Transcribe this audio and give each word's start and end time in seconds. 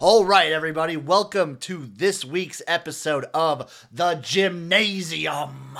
All 0.00 0.24
right, 0.24 0.52
everybody, 0.52 0.96
welcome 0.96 1.56
to 1.56 1.78
this 1.84 2.24
week's 2.24 2.62
episode 2.68 3.24
of 3.34 3.88
The 3.90 4.14
Jimnasium. 4.14 5.76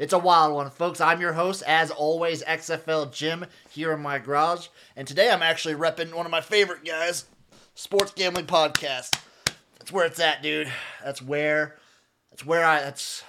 It's 0.00 0.12
a 0.12 0.18
wild 0.18 0.56
one, 0.56 0.68
folks. 0.68 1.00
I'm 1.00 1.20
your 1.20 1.34
host, 1.34 1.62
as 1.64 1.92
always, 1.92 2.42
XFL 2.42 3.12
Jim, 3.12 3.46
here 3.70 3.92
in 3.92 4.02
my 4.02 4.18
garage. 4.18 4.66
And 4.96 5.06
today 5.06 5.30
I'm 5.30 5.44
actually 5.44 5.74
repping 5.74 6.12
one 6.12 6.26
of 6.26 6.32
my 6.32 6.40
favorite 6.40 6.84
guys, 6.84 7.26
Sports 7.76 8.10
Gambling 8.10 8.46
Podcast. 8.46 9.16
That's 9.78 9.92
where 9.92 10.06
it's 10.06 10.18
at, 10.18 10.42
dude. 10.42 10.66
That's 11.04 11.22
where, 11.22 11.76
that's 12.30 12.44
where 12.44 12.64
I, 12.64 12.80
that's, 12.80 13.22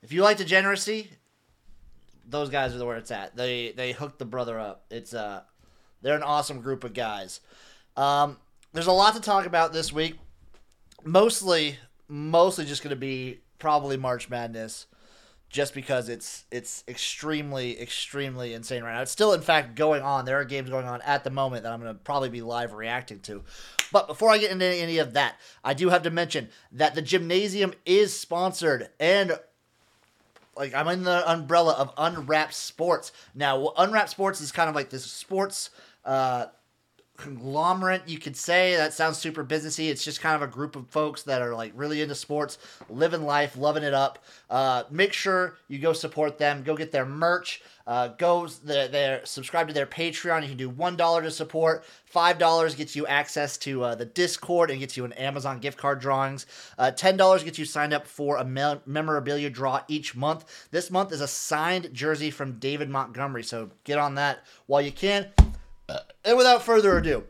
if 0.00 0.12
you 0.12 0.22
like 0.22 0.36
degeneracy, 0.36 1.10
those 2.24 2.50
guys 2.50 2.72
are 2.72 2.78
the 2.78 2.86
where 2.86 2.98
it's 2.98 3.10
at. 3.10 3.34
They, 3.34 3.72
they 3.72 3.90
hooked 3.90 4.20
the 4.20 4.24
brother 4.24 4.60
up. 4.60 4.84
It's, 4.92 5.12
uh, 5.12 5.42
they're 6.02 6.14
an 6.14 6.22
awesome 6.22 6.60
group 6.60 6.84
of 6.84 6.94
guys. 6.94 7.40
Um, 7.96 8.36
there's 8.72 8.86
a 8.86 8.92
lot 8.92 9.14
to 9.14 9.20
talk 9.20 9.46
about 9.46 9.72
this 9.72 9.92
week. 9.92 10.18
Mostly, 11.04 11.78
mostly 12.08 12.64
just 12.64 12.82
going 12.82 12.90
to 12.90 12.96
be 12.96 13.40
probably 13.58 13.96
March 13.96 14.28
Madness, 14.28 14.86
just 15.48 15.74
because 15.74 16.08
it's 16.08 16.44
it's 16.50 16.84
extremely, 16.86 17.80
extremely 17.80 18.52
insane 18.54 18.82
right 18.82 18.94
now. 18.94 19.02
It's 19.02 19.10
still, 19.10 19.32
in 19.32 19.40
fact, 19.40 19.74
going 19.74 20.02
on. 20.02 20.24
There 20.24 20.38
are 20.38 20.44
games 20.44 20.70
going 20.70 20.86
on 20.86 21.00
at 21.02 21.24
the 21.24 21.30
moment 21.30 21.64
that 21.64 21.72
I'm 21.72 21.80
going 21.80 21.92
to 21.92 21.98
probably 21.98 22.28
be 22.28 22.42
live 22.42 22.72
reacting 22.72 23.20
to. 23.20 23.42
But 23.92 24.06
before 24.06 24.30
I 24.30 24.38
get 24.38 24.52
into 24.52 24.66
any 24.66 24.98
of 24.98 25.14
that, 25.14 25.36
I 25.64 25.74
do 25.74 25.88
have 25.88 26.02
to 26.02 26.10
mention 26.10 26.50
that 26.72 26.94
the 26.94 27.02
Jimnasium 27.02 27.74
is 27.84 28.18
sponsored 28.18 28.90
and 29.00 29.38
like 30.56 30.74
I'm 30.74 30.88
in 30.88 31.04
the 31.04 31.28
umbrella 31.30 31.72
of 31.72 31.92
Unwrapped 31.96 32.54
Sports. 32.54 33.12
Now, 33.34 33.72
Unwrapped 33.78 34.10
Sports 34.10 34.40
is 34.40 34.52
kind 34.52 34.68
of 34.68 34.74
like 34.74 34.90
this 34.90 35.04
sports 35.04 35.70
uh, 36.04 36.46
conglomerate, 37.20 38.02
you 38.06 38.18
could 38.18 38.36
say. 38.36 38.76
That 38.76 38.92
sounds 38.92 39.18
super 39.18 39.44
businessy. 39.44 39.90
It's 39.90 40.04
just 40.04 40.20
kind 40.20 40.34
of 40.34 40.42
a 40.42 40.50
group 40.50 40.76
of 40.76 40.88
folks 40.88 41.22
that 41.24 41.42
are 41.42 41.54
like 41.54 41.72
really 41.74 42.02
into 42.02 42.14
sports, 42.14 42.58
living 42.88 43.24
life, 43.24 43.56
loving 43.56 43.82
it 43.82 43.94
up. 43.94 44.24
Uh, 44.48 44.84
make 44.90 45.12
sure 45.12 45.56
you 45.68 45.78
go 45.78 45.92
support 45.92 46.38
them. 46.38 46.62
Go 46.62 46.76
get 46.76 46.92
their 46.92 47.06
merch. 47.06 47.62
Uh, 47.86 48.08
go 48.08 48.46
their 48.46 49.24
subscribe 49.24 49.66
to 49.66 49.74
their 49.74 49.86
Patreon. 49.86 50.42
You 50.42 50.48
can 50.48 50.56
do 50.56 50.68
one 50.68 50.96
dollar 50.96 51.22
to 51.22 51.30
support. 51.30 51.84
Five 52.04 52.38
dollars 52.38 52.74
gets 52.74 52.94
you 52.94 53.06
access 53.06 53.58
to 53.58 53.82
uh, 53.82 53.94
the 53.94 54.04
Discord 54.04 54.70
and 54.70 54.78
gets 54.78 54.96
you 54.96 55.04
an 55.04 55.12
Amazon 55.14 55.58
gift 55.58 55.76
card 55.76 56.00
drawings. 56.00 56.46
Uh, 56.78 56.90
Ten 56.90 57.16
dollars 57.16 57.42
gets 57.42 57.58
you 57.58 57.64
signed 57.64 57.92
up 57.92 58.06
for 58.06 58.36
a 58.36 58.44
me- 58.44 58.80
memorabilia 58.86 59.50
draw 59.50 59.80
each 59.88 60.14
month. 60.14 60.68
This 60.70 60.90
month 60.90 61.10
is 61.12 61.20
a 61.20 61.28
signed 61.28 61.92
jersey 61.92 62.30
from 62.30 62.58
David 62.58 62.88
Montgomery. 62.90 63.42
So 63.42 63.70
get 63.84 63.98
on 63.98 64.14
that 64.14 64.44
while 64.66 64.82
you 64.82 64.92
can. 64.92 65.30
And 66.24 66.36
without 66.36 66.62
further 66.62 66.96
ado, 66.98 67.24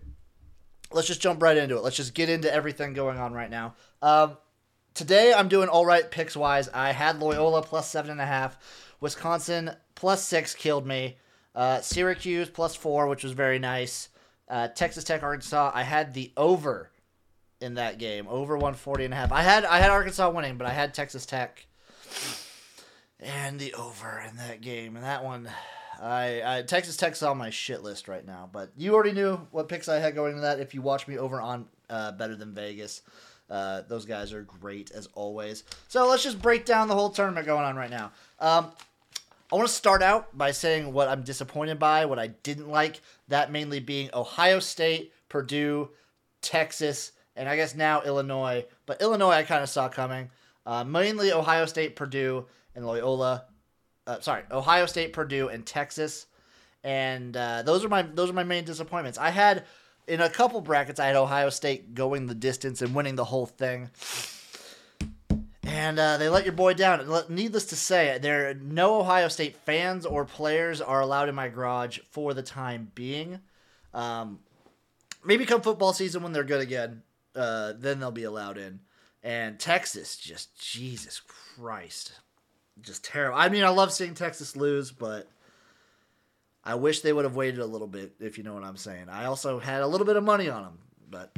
let's 0.92 1.06
just 1.08 1.22
jump 1.22 1.42
right 1.42 1.56
into 1.56 1.76
it. 1.76 1.82
Let's 1.82 1.96
just 1.96 2.14
get 2.14 2.28
into 2.28 2.52
everything 2.52 2.92
going 2.92 3.18
on 3.18 3.32
right 3.32 3.50
now. 3.50 3.74
Um, 4.02 4.36
today 4.94 5.32
I'm 5.32 5.48
doing 5.48 5.68
all 5.68 5.86
right 5.86 6.10
picks 6.10 6.36
wise. 6.36 6.68
I 6.68 6.92
had 6.92 7.20
Loyola 7.20 7.62
plus 7.62 7.88
seven 7.90 8.10
and 8.10 8.20
a 8.20 8.26
half, 8.26 8.58
Wisconsin 9.00 9.70
plus 9.94 10.24
six 10.24 10.54
killed 10.54 10.86
me, 10.86 11.18
uh, 11.54 11.80
Syracuse 11.80 12.48
plus 12.48 12.74
four, 12.74 13.06
which 13.06 13.22
was 13.22 13.32
very 13.32 13.58
nice. 13.58 14.08
Uh, 14.48 14.68
Texas 14.68 15.04
Tech 15.04 15.22
Arkansas. 15.22 15.70
I 15.74 15.82
had 15.82 16.12
the 16.12 16.32
over 16.36 16.90
in 17.60 17.74
that 17.74 17.98
game, 17.98 18.26
over 18.26 18.56
140 18.56 19.04
and 19.04 19.14
a 19.14 19.16
half. 19.16 19.32
I 19.32 19.42
had 19.42 19.64
I 19.64 19.78
had 19.78 19.90
Arkansas 19.90 20.30
winning, 20.30 20.56
but 20.56 20.66
I 20.66 20.70
had 20.70 20.94
Texas 20.94 21.26
Tech 21.26 21.66
and 23.20 23.60
the 23.60 23.74
over 23.74 24.24
in 24.28 24.36
that 24.36 24.60
game, 24.60 24.96
and 24.96 25.04
that 25.04 25.22
one. 25.24 25.48
I, 26.00 26.58
I 26.58 26.62
Texas 26.62 26.96
Tech's 26.96 27.22
on 27.22 27.36
my 27.36 27.50
shit 27.50 27.82
list 27.82 28.08
right 28.08 28.26
now, 28.26 28.48
but 28.50 28.70
you 28.76 28.94
already 28.94 29.12
knew 29.12 29.46
what 29.50 29.68
picks 29.68 29.88
I 29.88 29.98
had 29.98 30.14
going 30.14 30.30
into 30.30 30.42
that. 30.42 30.60
If 30.60 30.74
you 30.74 30.82
watch 30.82 31.06
me 31.06 31.18
over 31.18 31.40
on 31.40 31.66
uh, 31.90 32.12
Better 32.12 32.34
Than 32.34 32.54
Vegas, 32.54 33.02
uh, 33.50 33.82
those 33.88 34.06
guys 34.06 34.32
are 34.32 34.42
great 34.42 34.90
as 34.92 35.08
always. 35.14 35.64
So 35.88 36.08
let's 36.08 36.22
just 36.22 36.40
break 36.40 36.64
down 36.64 36.88
the 36.88 36.94
whole 36.94 37.10
tournament 37.10 37.46
going 37.46 37.64
on 37.64 37.76
right 37.76 37.90
now. 37.90 38.12
Um, 38.38 38.72
I 39.52 39.56
want 39.56 39.68
to 39.68 39.74
start 39.74 40.02
out 40.02 40.36
by 40.36 40.52
saying 40.52 40.92
what 40.92 41.08
I'm 41.08 41.22
disappointed 41.22 41.78
by, 41.78 42.06
what 42.06 42.18
I 42.20 42.28
didn't 42.28 42.68
like. 42.68 43.00
That 43.28 43.50
mainly 43.50 43.80
being 43.80 44.08
Ohio 44.14 44.60
State, 44.60 45.12
Purdue, 45.28 45.90
Texas, 46.40 47.12
and 47.34 47.48
I 47.48 47.56
guess 47.56 47.74
now 47.74 48.02
Illinois. 48.02 48.64
But 48.86 49.02
Illinois 49.02 49.32
I 49.32 49.42
kind 49.42 49.62
of 49.62 49.68
saw 49.68 49.88
coming. 49.88 50.30
Uh, 50.64 50.84
mainly 50.84 51.32
Ohio 51.32 51.66
State, 51.66 51.96
Purdue, 51.96 52.46
and 52.76 52.86
Loyola 52.86 53.46
uh, 54.10 54.20
sorry, 54.20 54.42
Ohio 54.50 54.86
State, 54.86 55.12
Purdue, 55.12 55.48
and 55.48 55.64
Texas, 55.64 56.26
and 56.82 57.36
uh, 57.36 57.62
those 57.62 57.84
are 57.84 57.88
my 57.88 58.02
those 58.02 58.28
are 58.28 58.34
my 58.34 58.42
main 58.42 58.64
disappointments. 58.64 59.18
I 59.18 59.30
had 59.30 59.64
in 60.08 60.20
a 60.20 60.28
couple 60.28 60.60
brackets, 60.60 60.98
I 60.98 61.06
had 61.06 61.14
Ohio 61.14 61.48
State 61.50 61.94
going 61.94 62.26
the 62.26 62.34
distance 62.34 62.82
and 62.82 62.92
winning 62.92 63.14
the 63.14 63.24
whole 63.24 63.46
thing, 63.46 63.90
and 65.62 65.96
uh, 66.00 66.16
they 66.16 66.28
let 66.28 66.44
your 66.44 66.54
boy 66.54 66.74
down. 66.74 67.08
Needless 67.28 67.66
to 67.66 67.76
say, 67.76 68.18
there 68.18 68.52
no 68.54 68.98
Ohio 68.98 69.28
State 69.28 69.54
fans 69.54 70.04
or 70.04 70.24
players 70.24 70.80
are 70.80 71.00
allowed 71.00 71.28
in 71.28 71.36
my 71.36 71.48
garage 71.48 72.00
for 72.10 72.34
the 72.34 72.42
time 72.42 72.90
being. 72.96 73.38
Um, 73.94 74.40
maybe 75.24 75.46
come 75.46 75.60
football 75.60 75.92
season 75.92 76.24
when 76.24 76.32
they're 76.32 76.42
good 76.42 76.60
again, 76.60 77.02
uh, 77.36 77.74
then 77.78 78.00
they'll 78.00 78.10
be 78.10 78.24
allowed 78.24 78.58
in. 78.58 78.80
And 79.22 79.60
Texas, 79.60 80.16
just 80.16 80.58
Jesus 80.58 81.20
Christ, 81.20 82.12
just 82.82 83.04
terrible. 83.04 83.38
I 83.38 83.48
mean, 83.48 83.64
I 83.64 83.68
love 83.68 83.92
seeing 83.92 84.14
Texas 84.14 84.56
lose, 84.56 84.90
but 84.90 85.28
I 86.64 86.74
wish 86.74 87.00
they 87.00 87.12
would 87.12 87.24
have 87.24 87.36
waited 87.36 87.60
a 87.60 87.66
little 87.66 87.86
bit, 87.86 88.14
if 88.20 88.38
you 88.38 88.44
know 88.44 88.54
what 88.54 88.64
I'm 88.64 88.76
saying. 88.76 89.08
I 89.08 89.26
also 89.26 89.58
had 89.58 89.82
a 89.82 89.86
little 89.86 90.06
bit 90.06 90.16
of 90.16 90.24
money 90.24 90.48
on 90.48 90.62
them, 90.62 90.78
but 91.08 91.36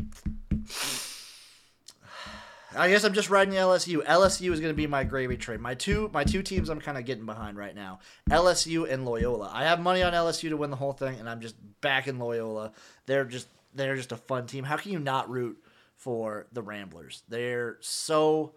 I 2.76 2.88
guess 2.88 3.04
I'm 3.04 3.12
just 3.12 3.30
riding 3.30 3.52
the 3.52 3.60
LSU. 3.60 4.04
LSU 4.04 4.50
is 4.52 4.60
going 4.60 4.72
to 4.72 4.76
be 4.76 4.86
my 4.86 5.04
gravy 5.04 5.36
train. 5.36 5.60
My 5.60 5.74
two 5.74 6.10
my 6.12 6.24
two 6.24 6.42
teams 6.42 6.68
I'm 6.68 6.80
kind 6.80 6.96
of 6.96 7.04
getting 7.04 7.26
behind 7.26 7.56
right 7.56 7.74
now. 7.74 8.00
LSU 8.30 8.90
and 8.90 9.04
Loyola. 9.04 9.50
I 9.52 9.64
have 9.64 9.80
money 9.80 10.02
on 10.02 10.12
LSU 10.12 10.48
to 10.48 10.56
win 10.56 10.70
the 10.70 10.76
whole 10.76 10.92
thing 10.92 11.18
and 11.18 11.28
I'm 11.28 11.40
just 11.40 11.54
backing 11.80 12.18
Loyola. 12.18 12.72
They're 13.06 13.24
just 13.24 13.48
they're 13.74 13.96
just 13.96 14.12
a 14.12 14.16
fun 14.16 14.46
team. 14.46 14.64
How 14.64 14.76
can 14.76 14.92
you 14.92 14.98
not 14.98 15.28
root 15.28 15.58
for 15.96 16.46
the 16.52 16.62
Ramblers? 16.62 17.22
They're 17.28 17.76
so 17.80 18.54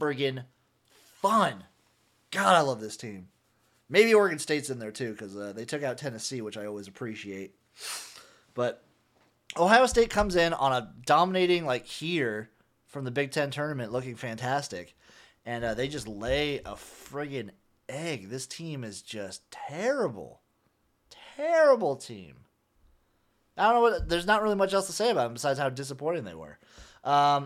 friggin' 0.00 0.44
fun. 1.20 1.64
God, 2.30 2.56
I 2.56 2.60
love 2.60 2.80
this 2.80 2.96
team. 2.96 3.28
Maybe 3.88 4.14
Oregon 4.14 4.38
State's 4.38 4.70
in 4.70 4.78
there 4.78 4.92
too 4.92 5.12
because 5.12 5.36
uh, 5.36 5.52
they 5.54 5.64
took 5.64 5.82
out 5.82 5.98
Tennessee, 5.98 6.40
which 6.40 6.56
I 6.56 6.66
always 6.66 6.86
appreciate. 6.86 7.56
But 8.54 8.84
Ohio 9.56 9.86
State 9.86 10.10
comes 10.10 10.36
in 10.36 10.52
on 10.52 10.72
a 10.72 10.92
dominating 11.06 11.66
like 11.66 11.86
here 11.86 12.50
from 12.86 13.04
the 13.04 13.10
Big 13.10 13.32
Ten 13.32 13.50
tournament, 13.50 13.92
looking 13.92 14.14
fantastic, 14.14 14.96
and 15.44 15.64
uh, 15.64 15.74
they 15.74 15.88
just 15.88 16.06
lay 16.06 16.58
a 16.58 16.74
friggin' 16.74 17.50
egg. 17.88 18.28
This 18.28 18.46
team 18.46 18.84
is 18.84 19.02
just 19.02 19.50
terrible, 19.50 20.40
terrible 21.36 21.96
team. 21.96 22.36
I 23.56 23.64
don't 23.64 23.74
know 23.74 23.80
what. 23.80 24.08
There's 24.08 24.26
not 24.26 24.42
really 24.42 24.54
much 24.54 24.72
else 24.72 24.86
to 24.86 24.92
say 24.92 25.10
about 25.10 25.24
them 25.24 25.34
besides 25.34 25.58
how 25.58 25.68
disappointing 25.68 26.24
they 26.24 26.34
were. 26.34 26.58
Um, 27.04 27.44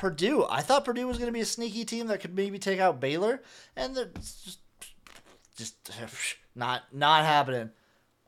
Purdue. 0.00 0.46
I 0.48 0.62
thought 0.62 0.86
Purdue 0.86 1.06
was 1.06 1.18
going 1.18 1.28
to 1.28 1.32
be 1.32 1.42
a 1.42 1.46
sneaky 1.46 1.84
team 1.84 2.06
that 2.06 2.20
could 2.20 2.34
maybe 2.34 2.58
take 2.58 2.80
out 2.80 3.00
Baylor, 3.00 3.42
and 3.76 3.94
just 3.94 4.60
just 5.56 6.36
not 6.54 6.84
not 6.90 7.26
happening. 7.26 7.70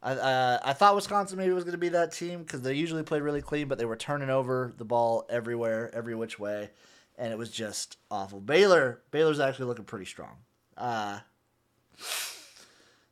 I 0.03 0.13
uh, 0.13 0.59
I 0.63 0.75
thought 0.75 0.95
Wisconsin 0.95 1.39
maybe 1.39 1.53
was 1.53 1.65
going 1.65 1.73
to 1.73 1.79
be 1.79 1.89
that 1.89 2.13
team 2.13 2.43
because 2.43 2.61
they 2.61 2.75
usually 2.75 3.03
play 3.03 3.21
really 3.21 3.41
clean, 3.41 3.69
but 3.69 3.79
they 3.79 3.87
were 3.87 3.97
turning 3.97 4.29
over 4.29 4.75
the 4.77 4.85
ball 4.85 5.25
everywhere, 5.31 5.91
every 5.95 6.15
which 6.15 6.39
way, 6.39 6.69
and 7.17 7.33
it 7.33 7.39
was 7.39 7.51
just 7.51 7.97
awful. 8.11 8.39
Baylor 8.39 9.01
Baylor's 9.11 9.41
actually 9.41 9.65
looking 9.65 9.87
pretty 9.87 10.05
strong. 10.05 10.37
Uh, 10.77 11.21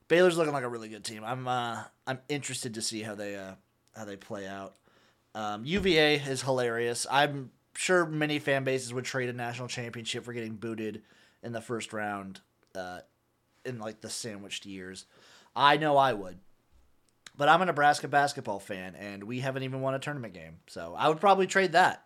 Baylor's 0.09 0.37
looking 0.37 0.53
like 0.53 0.65
a 0.65 0.69
really 0.69 0.91
good 0.91 1.05
team. 1.05 1.25
I'm 1.25 1.49
uh, 1.49 1.85
I'm 2.07 2.19
interested 2.29 2.75
to 2.75 2.83
see 2.83 3.01
how 3.01 3.15
they 3.15 3.37
uh, 3.37 3.55
how 3.97 4.05
they 4.05 4.17
play 4.17 4.47
out. 4.47 4.75
Um, 5.35 5.65
UVA 5.65 6.17
is 6.17 6.43
hilarious. 6.43 7.07
I'm 7.11 7.53
sure 7.75 8.07
many 8.07 8.39
fan 8.39 8.65
bases 8.65 8.93
would 8.93 9.05
trade 9.05 9.29
a 9.29 9.33
national 9.33 9.69
championship 9.69 10.25
for 10.25 10.33
getting 10.33 10.55
booted 10.55 11.03
in 11.43 11.53
the 11.53 11.61
first 11.61 11.93
round 11.93 12.41
uh, 12.75 13.01
in 13.65 13.79
like 13.79 14.01
the 14.01 14.11
sandwiched 14.11 14.67
years. 14.67 15.07
I 15.55 15.77
know 15.77 15.97
I 15.97 16.13
would. 16.13 16.39
But 17.37 17.49
I'm 17.49 17.63
a 17.63 17.67
Nebraska 17.67 18.07
basketball 18.07 18.59
fan, 18.59 18.95
and 18.97 19.25
we 19.25 19.41
haven't 19.41 19.63
even 19.63 19.81
won 19.81 19.95
a 19.95 19.99
tournament 19.99 20.35
game. 20.35 20.59
So 20.67 20.95
I 20.99 21.09
would 21.09 21.21
probably 21.21 21.47
trade 21.47 21.73
that. 21.73 22.05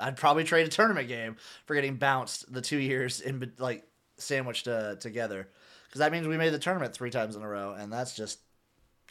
I'd 0.00 0.16
probably 0.16 0.42
trade 0.42 0.66
a 0.66 0.70
tournament 0.70 1.06
game 1.06 1.36
for 1.66 1.74
getting 1.74 1.96
bounced 1.96 2.52
the 2.52 2.62
two 2.62 2.78
years 2.78 3.20
in 3.20 3.52
like 3.58 3.84
sandwiched 4.16 4.66
uh, 4.66 4.96
together, 4.96 5.48
because 5.86 6.00
that 6.00 6.10
means 6.10 6.26
we 6.26 6.36
made 6.36 6.52
the 6.52 6.58
tournament 6.58 6.94
three 6.94 7.10
times 7.10 7.36
in 7.36 7.42
a 7.42 7.48
row, 7.48 7.74
and 7.78 7.92
that's 7.92 8.16
just 8.16 8.40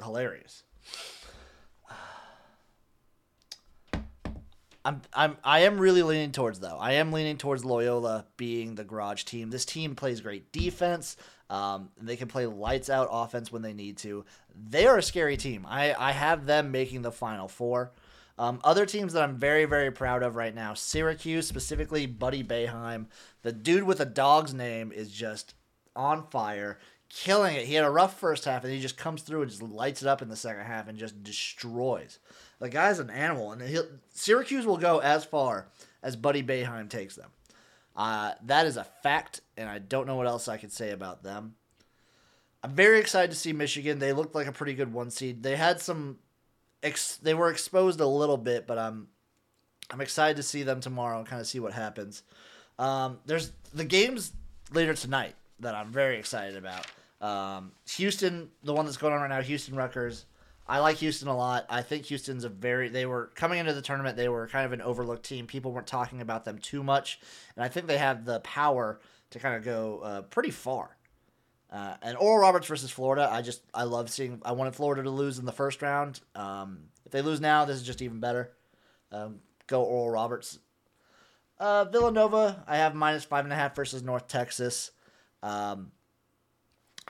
hilarious. 0.04 0.64
I'm 4.84 5.02
I'm 5.14 5.38
I 5.44 5.60
am 5.60 5.80
really 5.80 6.02
leaning 6.04 6.32
towards 6.32 6.60
though. 6.60 6.78
I 6.80 6.94
am 6.94 7.12
leaning 7.12 7.38
towards 7.38 7.64
Loyola 7.64 8.26
being 8.38 8.76
the 8.76 8.84
garage 8.84 9.24
team. 9.24 9.50
This 9.50 9.66
team 9.66 9.96
plays 9.96 10.22
great 10.22 10.52
defense. 10.52 11.18
Um, 11.50 11.90
they 12.02 12.16
can 12.16 12.28
play 12.28 12.46
lights 12.46 12.90
out 12.90 13.10
offense 13.12 13.52
when 13.52 13.62
they 13.62 13.74
need 13.74 13.98
to. 13.98 14.26
They 14.56 14.88
are 14.88 14.98
a 14.98 15.04
scary 15.04 15.38
team. 15.38 15.66
I 15.70 15.94
I 15.94 16.12
have 16.14 16.46
them 16.46 16.72
making 16.72 17.04
the 17.04 17.12
final 17.12 17.48
four. 17.48 17.92
Um, 18.40 18.60
other 18.64 18.88
teams 18.88 19.14
that 19.14 19.22
I'm 19.22 19.36
very, 19.36 19.66
very 19.66 19.92
proud 19.92 20.24
of 20.24 20.36
right 20.36 20.56
now 20.56 20.74
Syracuse, 20.74 21.48
specifically 21.48 22.08
Buddy 22.08 22.44
Boeheim. 22.44 23.06
The 23.44 23.52
dude 23.52 23.84
with 23.84 24.00
a 24.00 24.06
dog's 24.06 24.54
name 24.54 24.92
is 24.92 25.12
just 25.12 25.54
on 25.96 26.26
fire, 26.28 26.80
killing 27.08 27.56
it. 27.56 27.66
He 27.66 27.76
had 27.76 27.86
a 27.86 27.90
rough 27.92 28.20
first 28.20 28.46
half, 28.46 28.64
and 28.64 28.74
he 28.74 28.80
just 28.80 28.98
comes 28.98 29.22
through 29.22 29.44
and 29.44 29.52
just 29.52 29.62
lights 29.62 30.02
it 30.02 30.08
up 30.08 30.24
in 30.24 30.30
the 30.30 30.36
second 30.36 30.66
half 30.66 30.88
and 30.88 30.98
just 30.98 31.24
destroys. 31.24 32.18
The 32.62 32.70
guy's 32.70 33.00
an 33.00 33.10
animal, 33.10 33.52
and 33.52 33.62
he'll, 33.62 33.88
Syracuse 34.14 34.68
will 34.68 34.78
go 34.78 35.00
as 35.00 35.26
far 35.26 35.68
as 36.04 36.16
Buddy 36.16 36.44
Boeheim 36.44 36.90
takes 36.90 37.16
them. 37.16 37.32
Uh, 37.96 38.34
that 38.44 38.68
is 38.68 38.78
a 38.78 38.84
fact, 38.84 39.42
and 39.58 39.68
I 39.68 39.80
don't 39.80 40.06
know 40.06 40.16
what 40.16 40.28
else 40.28 40.48
I 40.48 40.58
could 40.58 40.72
say 40.72 40.92
about 40.92 41.24
them. 41.24 41.56
I'm 42.64 42.76
very 42.76 43.00
excited 43.00 43.32
to 43.32 43.38
see 43.38 43.52
Michigan. 43.52 43.98
They 43.98 44.14
looked 44.14 44.36
like 44.36 44.46
a 44.46 44.52
pretty 44.52 44.76
good 44.76 44.94
one 44.94 45.10
seed. 45.10 45.42
They 45.42 45.56
had 45.56 45.82
some 45.82 46.20
ex- 46.84 47.18
they 47.18 47.34
were 47.34 47.50
exposed 47.50 48.00
a 48.00 48.06
little 48.06 48.38
bit, 48.38 48.68
but 48.68 48.78
I'm 48.78 49.08
I'm 49.90 50.00
excited 50.00 50.38
to 50.38 50.44
see 50.44 50.62
them 50.62 50.82
tomorrow 50.82 51.18
and 51.18 51.28
kind 51.28 51.42
of 51.42 51.48
see 51.48 51.60
what 51.60 51.74
happens. 51.74 52.22
Um, 52.78 53.18
there's 53.26 53.52
the 53.74 53.86
games 53.86 54.34
later 54.72 54.94
tonight 54.94 55.34
that 55.62 55.74
I'm 55.74 55.92
very 55.92 56.20
excited 56.20 56.56
about. 56.56 56.86
Um, 57.20 57.72
Houston, 57.98 58.52
the 58.64 58.74
one 58.74 58.86
that's 58.86 58.98
going 58.98 59.14
on 59.14 59.22
right 59.22 59.30
now, 59.30 59.42
Houston 59.42 59.76
Rutgers. 59.76 60.26
I 60.72 60.80
like 60.80 60.96
Houston 60.98 61.28
a 61.28 61.36
lot. 61.36 61.66
I 61.70 61.82
think 61.82 62.06
Houston's 62.06 62.46
a 62.46 62.50
very 62.50 62.88
they 62.88 63.06
were 63.06 63.30
coming 63.36 63.60
into 63.60 63.74
the 63.74 63.82
tournament. 63.82 64.16
They 64.16 64.30
were 64.30 64.48
kind 64.48 64.66
of 64.66 64.72
an 64.72 64.82
overlooked 64.82 65.26
team. 65.26 65.46
People 65.46 65.74
weren't 65.74 65.86
talking 65.86 66.22
about 66.22 66.46
them 66.46 66.60
too 66.60 66.82
much, 66.82 67.20
and 67.58 67.66
I 67.66 67.68
think 67.68 67.88
they 67.88 67.98
have 67.98 68.24
the 68.24 68.40
power 68.40 69.02
to 69.32 69.40
kind 69.40 69.58
of 69.58 69.66
go 69.66 70.00
uh, 70.00 70.22
pretty 70.22 70.52
far. 70.52 70.96
Uh, 71.70 71.96
and 72.02 72.18
Oral 72.18 72.38
Roberts 72.38 72.68
versus 72.68 72.90
Florida, 72.90 73.28
I 73.30 73.42
just 73.42 73.64
I 73.74 73.84
love 73.84 74.10
seeing. 74.10 74.42
I 74.46 74.54
wanted 74.54 74.74
Florida 74.74 75.04
to 75.04 75.10
lose 75.10 75.40
in 75.40 75.46
the 75.46 75.52
first 75.52 75.82
round. 75.82 76.22
Um, 76.36 76.84
if 77.06 77.12
they 77.12 77.22
lose 77.22 77.42
now, 77.42 77.66
this 77.66 77.76
is 77.76 77.84
just 77.84 78.02
even 78.02 78.22
better. 78.22 78.54
Um, 79.12 79.40
go 79.68 79.84
Oral 79.84 80.12
Roberts. 80.12 80.58
Uh, 81.60 81.84
Villanova, 81.84 82.64
I 82.66 82.78
have 82.78 82.96
minus 82.96 83.26
five 83.26 83.44
and 83.44 83.52
a 83.52 83.58
half 83.58 83.76
versus 83.76 84.04
North 84.04 84.30
Texas. 84.30 84.92
Um, 85.44 85.92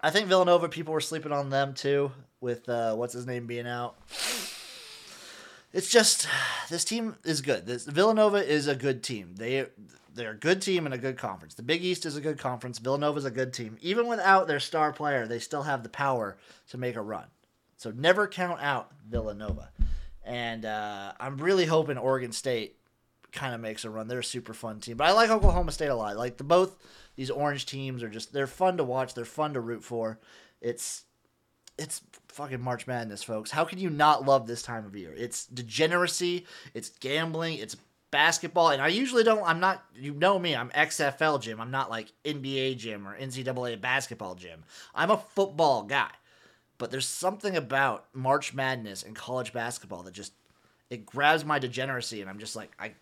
I 0.01 0.09
think 0.09 0.29
Villanova 0.29 0.67
people 0.67 0.95
were 0.95 0.99
sleeping 0.99 1.31
on 1.31 1.51
them 1.51 1.75
too, 1.75 2.11
with 2.41 2.67
uh, 2.67 2.95
what's 2.95 3.13
his 3.13 3.25
name 3.25 3.47
being 3.47 3.67
out. 3.67 3.95
It's 5.73 5.89
just 5.89 6.27
this 6.69 6.83
team 6.83 7.15
is 7.23 7.41
good. 7.41 7.65
This 7.65 7.85
Villanova 7.85 8.45
is 8.45 8.67
a 8.67 8.75
good 8.75 9.03
team. 9.03 9.35
They 9.37 9.67
they're 10.13 10.31
a 10.31 10.37
good 10.37 10.61
team 10.61 10.85
and 10.85 10.93
a 10.93 10.97
good 10.97 11.17
conference. 11.17 11.53
The 11.53 11.63
Big 11.63 11.83
East 11.83 12.05
is 12.05 12.17
a 12.17 12.21
good 12.21 12.37
conference. 12.37 12.79
Villanova's 12.79 13.23
a 13.23 13.31
good 13.31 13.53
team. 13.53 13.77
Even 13.81 14.07
without 14.07 14.47
their 14.47 14.59
star 14.59 14.91
player, 14.91 15.25
they 15.25 15.39
still 15.39 15.63
have 15.63 15.83
the 15.83 15.89
power 15.89 16.35
to 16.69 16.77
make 16.77 16.97
a 16.97 17.01
run. 17.01 17.25
So 17.77 17.91
never 17.91 18.27
count 18.27 18.61
out 18.61 18.91
Villanova. 19.09 19.69
And 20.25 20.65
uh, 20.65 21.13
I'm 21.19 21.37
really 21.37 21.65
hoping 21.65 21.97
Oregon 21.97 22.33
State 22.33 22.77
kind 23.31 23.55
of 23.55 23.61
makes 23.61 23.85
a 23.85 23.89
run. 23.89 24.07
They're 24.07 24.19
a 24.19 24.23
super 24.23 24.53
fun 24.53 24.81
team. 24.81 24.97
But 24.97 25.07
I 25.07 25.13
like 25.13 25.29
Oklahoma 25.29 25.71
State 25.71 25.87
a 25.87 25.95
lot. 25.95 26.17
Like 26.17 26.37
the 26.37 26.43
both 26.43 26.75
these 27.15 27.31
orange 27.31 27.65
teams 27.65 28.03
are 28.03 28.09
just 28.09 28.33
they're 28.33 28.47
fun 28.47 28.77
to 28.77 28.83
watch. 28.83 29.13
They're 29.13 29.25
fun 29.25 29.53
to 29.53 29.61
root 29.61 29.83
for. 29.83 30.19
It's 30.59 31.05
it's 31.81 32.01
fucking 32.29 32.61
March 32.61 32.87
Madness, 32.87 33.23
folks. 33.23 33.51
How 33.51 33.65
can 33.65 33.79
you 33.79 33.89
not 33.89 34.25
love 34.25 34.47
this 34.47 34.61
time 34.61 34.85
of 34.85 34.95
year? 34.95 35.13
It's 35.15 35.45
degeneracy, 35.47 36.45
it's 36.73 36.89
gambling, 36.89 37.57
it's 37.57 37.75
basketball, 38.11 38.69
and 38.69 38.81
I 38.81 38.89
usually 38.89 39.23
don't. 39.23 39.43
I'm 39.47 39.59
not. 39.59 39.83
You 39.95 40.13
know 40.13 40.37
me. 40.37 40.55
I'm 40.55 40.69
XFL 40.69 41.41
Jim. 41.41 41.59
I'm 41.59 41.71
not 41.71 41.89
like 41.89 42.11
NBA 42.23 42.77
Jim 42.77 43.07
or 43.07 43.17
NCAA 43.17 43.79
basketball 43.81 44.35
Jim. 44.35 44.63
I'm 44.93 45.11
a 45.11 45.17
football 45.17 45.83
guy. 45.83 46.11
But 46.77 46.89
there's 46.89 47.05
something 47.05 47.55
about 47.55 48.05
March 48.13 48.53
Madness 48.53 49.03
and 49.03 49.15
college 49.15 49.53
basketball 49.53 50.03
that 50.03 50.13
just 50.13 50.33
it 50.89 51.05
grabs 51.05 51.45
my 51.45 51.59
degeneracy, 51.59 52.21
and 52.21 52.29
I'm 52.29 52.39
just 52.39 52.55
like 52.55 52.71
I 52.79 52.93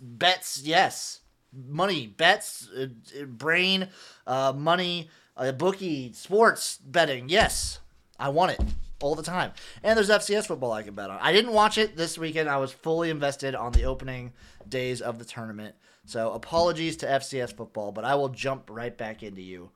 bets 0.00 0.62
yes, 0.64 1.20
money 1.52 2.06
bets, 2.06 2.68
uh, 2.70 2.86
brain, 3.26 3.88
uh, 4.26 4.52
money, 4.56 5.10
uh, 5.42 5.52
bookie, 5.52 6.12
sports 6.12 6.78
betting 6.84 7.28
yes, 7.28 7.80
I 8.18 8.28
want 8.28 8.52
it 8.52 8.60
all 9.02 9.14
the 9.14 9.22
time. 9.22 9.52
And 9.82 9.96
there's 9.96 10.10
FCS 10.10 10.46
football 10.46 10.72
I 10.72 10.82
can 10.82 10.94
bet 10.94 11.10
on. 11.10 11.18
I 11.20 11.32
didn't 11.32 11.52
watch 11.52 11.78
it 11.78 11.96
this 11.96 12.16
weekend. 12.16 12.48
I 12.48 12.58
was 12.58 12.72
fully 12.72 13.10
invested 13.10 13.54
on 13.54 13.72
the 13.72 13.84
opening 13.84 14.32
days 14.68 15.00
of 15.00 15.18
the 15.18 15.24
tournament. 15.24 15.74
So 16.04 16.32
apologies 16.32 16.96
to 16.98 17.06
FCS 17.06 17.56
football, 17.56 17.92
but 17.92 18.04
I 18.04 18.14
will 18.14 18.28
jump 18.28 18.68
right 18.70 18.96
back 18.96 19.22
into 19.22 19.42
you. 19.42 19.70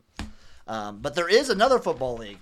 Um, 0.67 0.99
but 1.01 1.15
there 1.15 1.29
is 1.29 1.51
another 1.51 1.79
football 1.79 2.17
league 2.17 2.39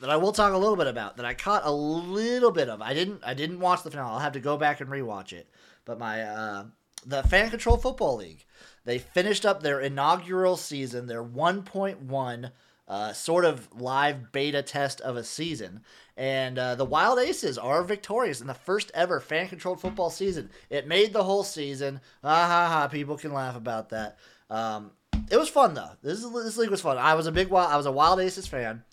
that 0.00 0.10
I 0.10 0.16
will 0.16 0.32
talk 0.32 0.52
a 0.52 0.58
little 0.58 0.76
bit 0.76 0.86
about 0.86 1.16
that 1.16 1.26
I 1.26 1.34
caught 1.34 1.62
a 1.64 1.70
little 1.70 2.50
bit 2.50 2.68
of. 2.68 2.80
I 2.80 2.94
didn't 2.94 3.22
I 3.24 3.34
didn't 3.34 3.60
watch 3.60 3.82
the 3.82 3.90
finale. 3.90 4.12
I'll 4.12 4.18
have 4.18 4.32
to 4.32 4.40
go 4.40 4.56
back 4.56 4.80
and 4.80 4.90
rewatch 4.90 5.32
it. 5.32 5.48
But 5.84 5.98
my 5.98 6.22
uh, 6.22 6.64
the 7.06 7.22
Fan 7.22 7.50
Control 7.50 7.76
Football 7.76 8.16
League, 8.16 8.44
they 8.84 8.98
finished 8.98 9.46
up 9.46 9.62
their 9.62 9.80
inaugural 9.80 10.56
season, 10.56 11.06
their 11.06 11.24
1.1 11.24 12.50
uh, 12.88 13.12
sort 13.12 13.44
of 13.44 13.68
live 13.80 14.30
beta 14.32 14.62
test 14.62 15.00
of 15.00 15.16
a 15.16 15.24
season. 15.24 15.80
And 16.16 16.58
uh, 16.58 16.74
the 16.74 16.84
Wild 16.84 17.18
Aces 17.18 17.58
are 17.58 17.82
victorious 17.82 18.40
in 18.40 18.46
the 18.46 18.54
first 18.54 18.90
ever 18.94 19.20
fan 19.20 19.48
controlled 19.48 19.80
football 19.80 20.10
season. 20.10 20.50
It 20.70 20.86
made 20.86 21.12
the 21.12 21.24
whole 21.24 21.42
season. 21.42 22.00
Ha 22.22 22.46
ha 22.46 22.68
ha! 22.68 22.88
People 22.88 23.16
can 23.16 23.32
laugh 23.32 23.56
about 23.56 23.90
that. 23.90 24.18
Um, 24.48 24.92
it 25.30 25.36
was 25.36 25.48
fun 25.48 25.74
though. 25.74 25.90
This 26.02 26.22
this 26.22 26.56
league 26.56 26.70
was 26.70 26.80
fun. 26.80 26.98
I 26.98 27.14
was 27.14 27.26
a 27.26 27.32
big 27.32 27.48
wild. 27.48 27.72
I 27.72 27.76
was 27.76 27.86
a 27.86 27.92
Wild 27.92 28.20
Aces 28.20 28.46
fan. 28.46 28.84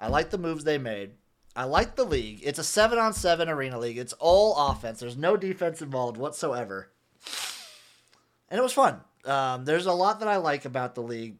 I 0.00 0.08
liked 0.08 0.30
the 0.30 0.38
moves 0.38 0.64
they 0.64 0.78
made. 0.78 1.12
I 1.56 1.64
like 1.64 1.94
the 1.94 2.04
league. 2.04 2.40
It's 2.42 2.58
a 2.58 2.64
seven 2.64 2.98
on 2.98 3.12
seven 3.12 3.48
arena 3.48 3.78
league. 3.78 3.98
It's 3.98 4.14
all 4.14 4.70
offense. 4.70 4.98
There's 4.98 5.16
no 5.16 5.36
defense 5.36 5.80
involved 5.80 6.16
whatsoever, 6.16 6.90
and 8.54 8.60
it 8.60 8.62
was 8.62 8.72
fun. 8.72 9.00
Um, 9.24 9.64
there's 9.64 9.86
a 9.86 9.92
lot 9.92 10.20
that 10.20 10.28
I 10.28 10.36
like 10.36 10.64
about 10.64 10.94
the 10.94 11.02
league. 11.02 11.38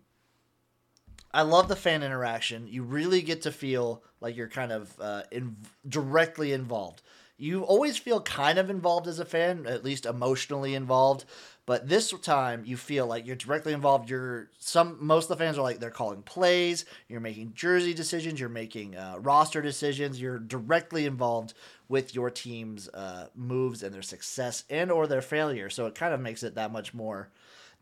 I 1.32 1.43
love 1.43 1.69
the 1.69 1.76
fan 1.76 2.02
interaction. 2.02 2.66
You 2.66 2.82
really 2.82 3.22
get 3.22 3.43
to 3.43 3.52
feel 3.52 4.02
like 4.20 4.37
you're 4.37 4.49
kind 4.49 4.72
of 4.72 4.93
uh, 5.00 5.22
in, 5.31 5.55
directly 5.88 6.52
involved. 6.52 7.02
You 7.37 7.62
always 7.62 7.96
feel 7.99 8.20
kind 8.20 8.58
of 8.58 8.69
involved 8.69 9.06
as 9.06 9.20
a 9.20 9.25
fan, 9.25 9.64
at 9.69 9.84
least 9.84 10.06
emotionally 10.06 10.75
involved. 10.75 11.25
But 11.66 11.88
this 11.88 12.11
time, 12.22 12.64
you 12.66 12.76
feel 12.76 13.06
like 13.06 13.26
you're 13.26 13.37
directly 13.37 13.72
involved. 13.72 14.11
You're 14.11 14.50
some 14.58 14.99
most 15.00 15.31
of 15.31 15.38
the 15.38 15.44
fans 15.44 15.56
are 15.56 15.62
like 15.62 15.81
they're 15.81 15.90
calling 15.90 16.22
plays. 16.22 16.84
You're 17.08 17.20
making 17.20 17.55
jersey 17.55 17.94
decisions. 17.94 18.38
You're 18.38 18.50
making 18.50 18.96
uh, 18.96 19.16
roster 19.19 19.62
decisions. 19.62 20.20
You're 20.20 20.38
directly 20.38 21.06
involved 21.06 21.55
with 21.88 22.14
your 22.14 22.28
team's 22.31 22.88
uh, 22.90 23.28
moves 23.34 23.82
and 23.82 23.94
their 23.94 24.02
success 24.02 24.64
and 24.69 24.93
or 24.93 25.06
their 25.06 25.22
failure. 25.22 25.70
So 25.70 25.87
it 25.87 25.94
kind 25.94 26.12
of 26.12 26.20
makes 26.20 26.43
it 26.43 26.55
that 26.56 26.70
much 26.70 26.93
more 26.93 27.31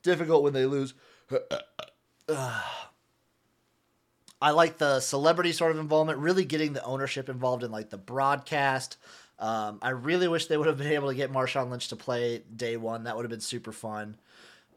difficult 0.03 0.45
when 0.45 0.53
they 0.53 0.67
lose. 0.67 0.95
I 4.43 4.51
like 4.51 4.79
the 4.79 5.01
celebrity 5.01 5.53
sort 5.53 5.71
of 5.71 5.79
involvement, 5.79 6.19
really 6.19 6.45
getting 6.45 6.73
the 6.73 6.85
ownership 6.85 7.29
involved 7.29 7.63
in 7.63 7.71
like 7.71 7.91
the 7.91 7.99
broadcast. 7.99 8.97
Um, 9.43 9.81
I 9.83 9.91
really 9.91 10.29
wish 10.29 10.47
they 10.47 10.57
would 10.57 10.69
have 10.69 10.79
been 10.79 10.93
able 10.93 11.09
to 11.09 11.17
get 11.17 11.33
Marshawn 11.33 11.69
Lynch 11.69 11.89
to 11.89 11.97
play 11.97 12.45
day 12.55 12.77
one. 12.77 13.05
That 13.05 13.17
would 13.17 13.25
have 13.25 13.31
been 13.31 13.41
super 13.41 13.73
fun. 13.73 14.17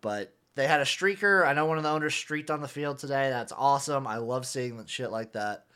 But 0.02 0.34
they 0.56 0.66
had 0.66 0.82
a 0.82 0.86
streaker. 0.86 1.46
I 1.46 1.54
know 1.54 1.68
one 1.68 1.78
of 1.78 1.84
the 1.84 1.92
owners 1.92 2.16
streaked 2.16 2.50
on 2.50 2.62
the 2.62 2.68
field 2.68 2.98
today. 2.98 3.30
That's 3.30 3.54
awesome. 3.56 4.08
I 4.08 4.18
love 4.18 4.48
seeing 4.48 4.84
shit 4.88 5.12
like 5.12 5.34
that. 5.34 5.68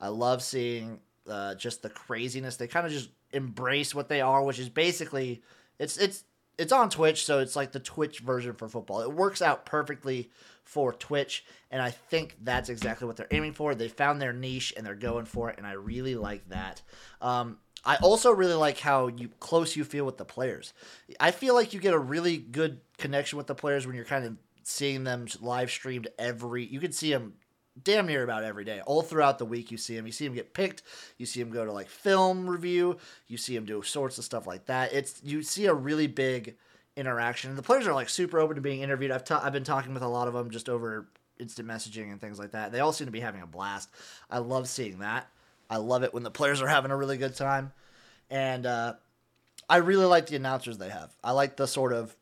I 0.00 0.08
love 0.08 0.42
seeing 0.42 1.00
uh, 1.28 1.56
just 1.56 1.82
the 1.82 1.90
craziness. 1.90 2.56
They 2.56 2.68
kind 2.68 2.86
of 2.86 2.92
just 2.92 3.10
embrace 3.32 3.94
what 3.94 4.08
they 4.08 4.22
are, 4.22 4.42
which 4.42 4.58
is 4.58 4.70
basically 4.70 5.42
it's 5.78 5.98
it's 5.98 6.24
it's 6.56 6.72
on 6.72 6.88
Twitch, 6.88 7.24
so 7.24 7.40
it's 7.40 7.54
like 7.54 7.72
the 7.72 7.80
Twitch 7.80 8.20
version 8.20 8.54
for 8.54 8.68
football. 8.68 9.02
It 9.02 9.12
works 9.12 9.42
out 9.42 9.66
perfectly 9.66 10.30
for 10.64 10.92
Twitch, 10.92 11.44
and 11.70 11.80
I 11.80 11.90
think 11.90 12.36
that's 12.42 12.68
exactly 12.68 13.06
what 13.06 13.16
they're 13.16 13.28
aiming 13.30 13.52
for. 13.52 13.74
They 13.74 13.88
found 13.88 14.20
their 14.20 14.32
niche 14.32 14.74
and 14.76 14.84
they're 14.86 14.94
going 14.94 15.24
for 15.24 15.50
it, 15.50 15.58
and 15.58 15.66
I 15.66 15.72
really 15.72 16.14
like 16.14 16.48
that. 16.48 16.82
Um, 17.20 17.58
I 17.88 17.96
also 18.02 18.30
really 18.30 18.52
like 18.54 18.78
how 18.78 19.06
you 19.06 19.30
close 19.40 19.74
you 19.74 19.82
feel 19.82 20.04
with 20.04 20.18
the 20.18 20.24
players. 20.26 20.74
I 21.18 21.30
feel 21.30 21.54
like 21.54 21.72
you 21.72 21.80
get 21.80 21.94
a 21.94 21.98
really 21.98 22.36
good 22.36 22.82
connection 22.98 23.38
with 23.38 23.46
the 23.46 23.54
players 23.54 23.86
when 23.86 23.96
you're 23.96 24.04
kind 24.04 24.26
of 24.26 24.36
seeing 24.62 25.04
them 25.04 25.26
live 25.40 25.70
streamed 25.70 26.06
every. 26.18 26.66
You 26.66 26.80
can 26.80 26.92
see 26.92 27.10
them 27.10 27.32
damn 27.82 28.06
near 28.06 28.22
about 28.22 28.44
every 28.44 28.66
day. 28.66 28.82
All 28.84 29.00
throughout 29.00 29.38
the 29.38 29.46
week, 29.46 29.70
you 29.70 29.78
see 29.78 29.96
them. 29.96 30.04
You 30.04 30.12
see 30.12 30.26
them 30.26 30.34
get 30.34 30.52
picked. 30.52 30.82
You 31.16 31.24
see 31.24 31.40
them 31.42 31.50
go 31.50 31.64
to 31.64 31.72
like 31.72 31.88
film 31.88 32.48
review. 32.48 32.98
You 33.26 33.38
see 33.38 33.54
them 33.54 33.64
do 33.64 33.80
sorts 33.82 34.18
of 34.18 34.24
stuff 34.24 34.46
like 34.46 34.66
that. 34.66 34.92
It's 34.92 35.22
you 35.24 35.42
see 35.42 35.64
a 35.64 35.72
really 35.72 36.08
big 36.08 36.56
interaction. 36.94 37.56
The 37.56 37.62
players 37.62 37.86
are 37.86 37.94
like 37.94 38.10
super 38.10 38.38
open 38.38 38.56
to 38.56 38.60
being 38.60 38.82
interviewed. 38.82 39.12
I've 39.12 39.24
I've 39.30 39.54
been 39.54 39.64
talking 39.64 39.94
with 39.94 40.02
a 40.02 40.08
lot 40.08 40.28
of 40.28 40.34
them 40.34 40.50
just 40.50 40.68
over 40.68 41.08
instant 41.40 41.66
messaging 41.66 42.12
and 42.12 42.20
things 42.20 42.38
like 42.38 42.50
that. 42.52 42.70
They 42.70 42.80
all 42.80 42.92
seem 42.92 43.06
to 43.06 43.12
be 43.12 43.20
having 43.20 43.40
a 43.40 43.46
blast. 43.46 43.88
I 44.28 44.38
love 44.40 44.68
seeing 44.68 44.98
that. 44.98 45.28
I 45.70 45.76
love 45.76 46.02
it 46.02 46.14
when 46.14 46.22
the 46.22 46.30
players 46.30 46.62
are 46.62 46.68
having 46.68 46.90
a 46.90 46.96
really 46.96 47.18
good 47.18 47.36
time, 47.36 47.72
and 48.30 48.64
uh, 48.66 48.94
I 49.68 49.76
really 49.78 50.06
like 50.06 50.26
the 50.26 50.36
announcers 50.36 50.78
they 50.78 50.88
have. 50.88 51.14
I 51.22 51.32
like 51.32 51.56
the 51.56 51.66
sort 51.66 51.92
of 51.92 52.16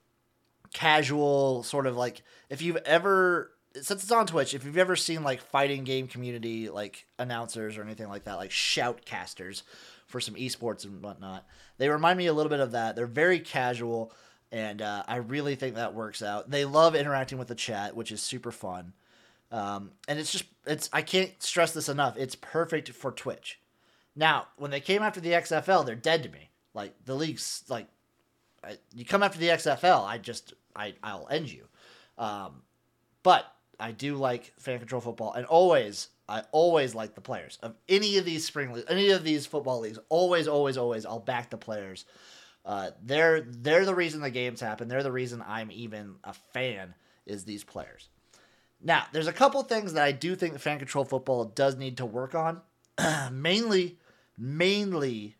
casual, 0.72 1.62
sort 1.62 1.86
of 1.86 1.96
like 1.96 2.22
if 2.50 2.62
you've 2.62 2.76
ever 2.78 3.52
since 3.74 4.02
it's 4.02 4.12
on 4.12 4.26
Twitch, 4.26 4.54
if 4.54 4.64
you've 4.64 4.78
ever 4.78 4.96
seen 4.96 5.22
like 5.22 5.40
fighting 5.40 5.84
game 5.84 6.08
community 6.08 6.70
like 6.70 7.06
announcers 7.18 7.76
or 7.76 7.82
anything 7.82 8.08
like 8.08 8.24
that, 8.24 8.36
like 8.36 8.50
shoutcasters, 8.50 9.62
for 10.06 10.20
some 10.20 10.34
esports 10.34 10.84
and 10.84 11.02
whatnot. 11.02 11.46
They 11.78 11.88
remind 11.88 12.18
me 12.18 12.26
a 12.26 12.32
little 12.32 12.50
bit 12.50 12.60
of 12.60 12.72
that. 12.72 12.96
They're 12.96 13.06
very 13.06 13.40
casual, 13.40 14.12
and 14.50 14.80
uh, 14.80 15.02
I 15.06 15.16
really 15.16 15.56
think 15.56 15.74
that 15.74 15.94
works 15.94 16.22
out. 16.22 16.50
They 16.50 16.64
love 16.64 16.94
interacting 16.94 17.38
with 17.38 17.48
the 17.48 17.54
chat, 17.54 17.96
which 17.96 18.12
is 18.12 18.22
super 18.22 18.52
fun. 18.52 18.92
Um, 19.50 19.92
and 20.08 20.18
it's 20.18 20.32
just 20.32 20.44
it's 20.66 20.90
I 20.92 21.02
can't 21.02 21.40
stress 21.42 21.72
this 21.72 21.88
enough. 21.88 22.16
It's 22.16 22.34
perfect 22.34 22.90
for 22.90 23.12
Twitch. 23.12 23.60
Now, 24.14 24.48
when 24.56 24.70
they 24.70 24.80
came 24.80 25.02
after 25.02 25.20
the 25.20 25.30
XFL, 25.30 25.84
they're 25.84 25.94
dead 25.94 26.22
to 26.24 26.28
me. 26.30 26.50
Like 26.74 26.94
the 27.04 27.14
league's 27.14 27.64
like, 27.68 27.86
I, 28.64 28.78
you 28.94 29.04
come 29.04 29.22
after 29.22 29.38
the 29.38 29.48
XFL, 29.48 30.04
I 30.04 30.18
just 30.18 30.54
I 30.74 30.94
I'll 31.02 31.28
end 31.30 31.50
you. 31.50 31.64
Um, 32.18 32.62
but 33.22 33.44
I 33.78 33.92
do 33.92 34.16
like 34.16 34.52
fan 34.58 34.78
control 34.78 35.00
football, 35.00 35.32
and 35.32 35.46
always 35.46 36.08
I 36.28 36.42
always 36.50 36.94
like 36.94 37.14
the 37.14 37.20
players 37.20 37.58
of 37.62 37.74
any 37.88 38.18
of 38.18 38.24
these 38.24 38.44
spring 38.44 38.72
leagues, 38.72 38.86
any 38.88 39.10
of 39.10 39.22
these 39.22 39.46
football 39.46 39.80
leagues. 39.80 39.98
Always, 40.08 40.48
always, 40.48 40.76
always, 40.76 41.06
I'll 41.06 41.20
back 41.20 41.50
the 41.50 41.56
players. 41.56 42.04
Uh, 42.64 42.90
they're 43.04 43.42
they're 43.42 43.84
the 43.84 43.94
reason 43.94 44.20
the 44.20 44.30
games 44.30 44.60
happen. 44.60 44.88
They're 44.88 45.02
the 45.02 45.12
reason 45.12 45.42
I'm 45.46 45.70
even 45.70 46.16
a 46.24 46.32
fan. 46.32 46.94
Is 47.26 47.44
these 47.44 47.64
players? 47.64 48.08
Now, 48.86 49.06
there's 49.10 49.26
a 49.26 49.32
couple 49.32 49.60
things 49.64 49.94
that 49.94 50.04
I 50.04 50.12
do 50.12 50.36
think 50.36 50.52
the 50.52 50.60
fan 50.60 50.78
control 50.78 51.04
football 51.04 51.44
does 51.44 51.74
need 51.74 51.96
to 51.96 52.06
work 52.06 52.36
on. 52.36 52.60
mainly, 53.32 53.98
mainly 54.38 55.34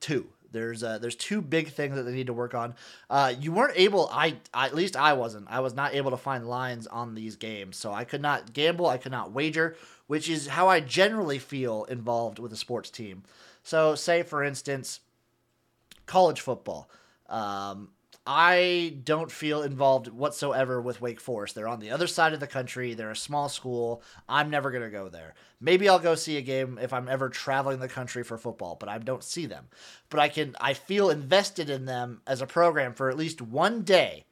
two. 0.00 0.26
There's 0.50 0.82
uh, 0.82 0.98
there's 0.98 1.14
two 1.14 1.42
big 1.42 1.68
things 1.68 1.94
that 1.94 2.02
they 2.02 2.12
need 2.12 2.26
to 2.26 2.32
work 2.32 2.56
on. 2.56 2.74
Uh, 3.08 3.32
you 3.38 3.52
weren't 3.52 3.74
able, 3.76 4.08
I, 4.12 4.38
I 4.52 4.66
at 4.66 4.74
least 4.74 4.96
I 4.96 5.12
wasn't. 5.12 5.46
I 5.48 5.60
was 5.60 5.74
not 5.74 5.94
able 5.94 6.10
to 6.10 6.16
find 6.16 6.48
lines 6.48 6.88
on 6.88 7.14
these 7.14 7.36
games, 7.36 7.76
so 7.76 7.92
I 7.92 8.02
could 8.02 8.20
not 8.20 8.52
gamble. 8.52 8.88
I 8.88 8.98
could 8.98 9.12
not 9.12 9.30
wager, 9.30 9.76
which 10.08 10.28
is 10.28 10.48
how 10.48 10.66
I 10.66 10.80
generally 10.80 11.38
feel 11.38 11.84
involved 11.84 12.40
with 12.40 12.52
a 12.52 12.56
sports 12.56 12.90
team. 12.90 13.22
So, 13.62 13.94
say 13.94 14.24
for 14.24 14.42
instance, 14.42 14.98
college 16.06 16.40
football. 16.40 16.90
Um, 17.28 17.90
I 18.26 18.98
don't 19.02 19.30
feel 19.30 19.62
involved 19.62 20.08
whatsoever 20.08 20.80
with 20.80 21.00
Wake 21.00 21.20
Forest. 21.20 21.54
They're 21.54 21.66
on 21.66 21.80
the 21.80 21.90
other 21.90 22.06
side 22.06 22.32
of 22.32 22.40
the 22.40 22.46
country. 22.46 22.92
They're 22.92 23.10
a 23.10 23.16
small 23.16 23.48
school. 23.48 24.02
I'm 24.28 24.50
never 24.50 24.70
going 24.70 24.82
to 24.82 24.90
go 24.90 25.08
there. 25.08 25.34
Maybe 25.60 25.88
I'll 25.88 25.98
go 25.98 26.14
see 26.14 26.36
a 26.36 26.42
game 26.42 26.78
if 26.80 26.92
I'm 26.92 27.08
ever 27.08 27.28
traveling 27.28 27.80
the 27.80 27.88
country 27.88 28.22
for 28.22 28.36
football, 28.36 28.76
but 28.78 28.88
I 28.88 28.98
don't 28.98 29.24
see 29.24 29.46
them. 29.46 29.68
But 30.10 30.20
I 30.20 30.28
can 30.28 30.54
I 30.60 30.74
feel 30.74 31.10
invested 31.10 31.70
in 31.70 31.86
them 31.86 32.20
as 32.26 32.42
a 32.42 32.46
program 32.46 32.92
for 32.92 33.08
at 33.08 33.16
least 33.16 33.40
one 33.40 33.82
day. 33.82 34.24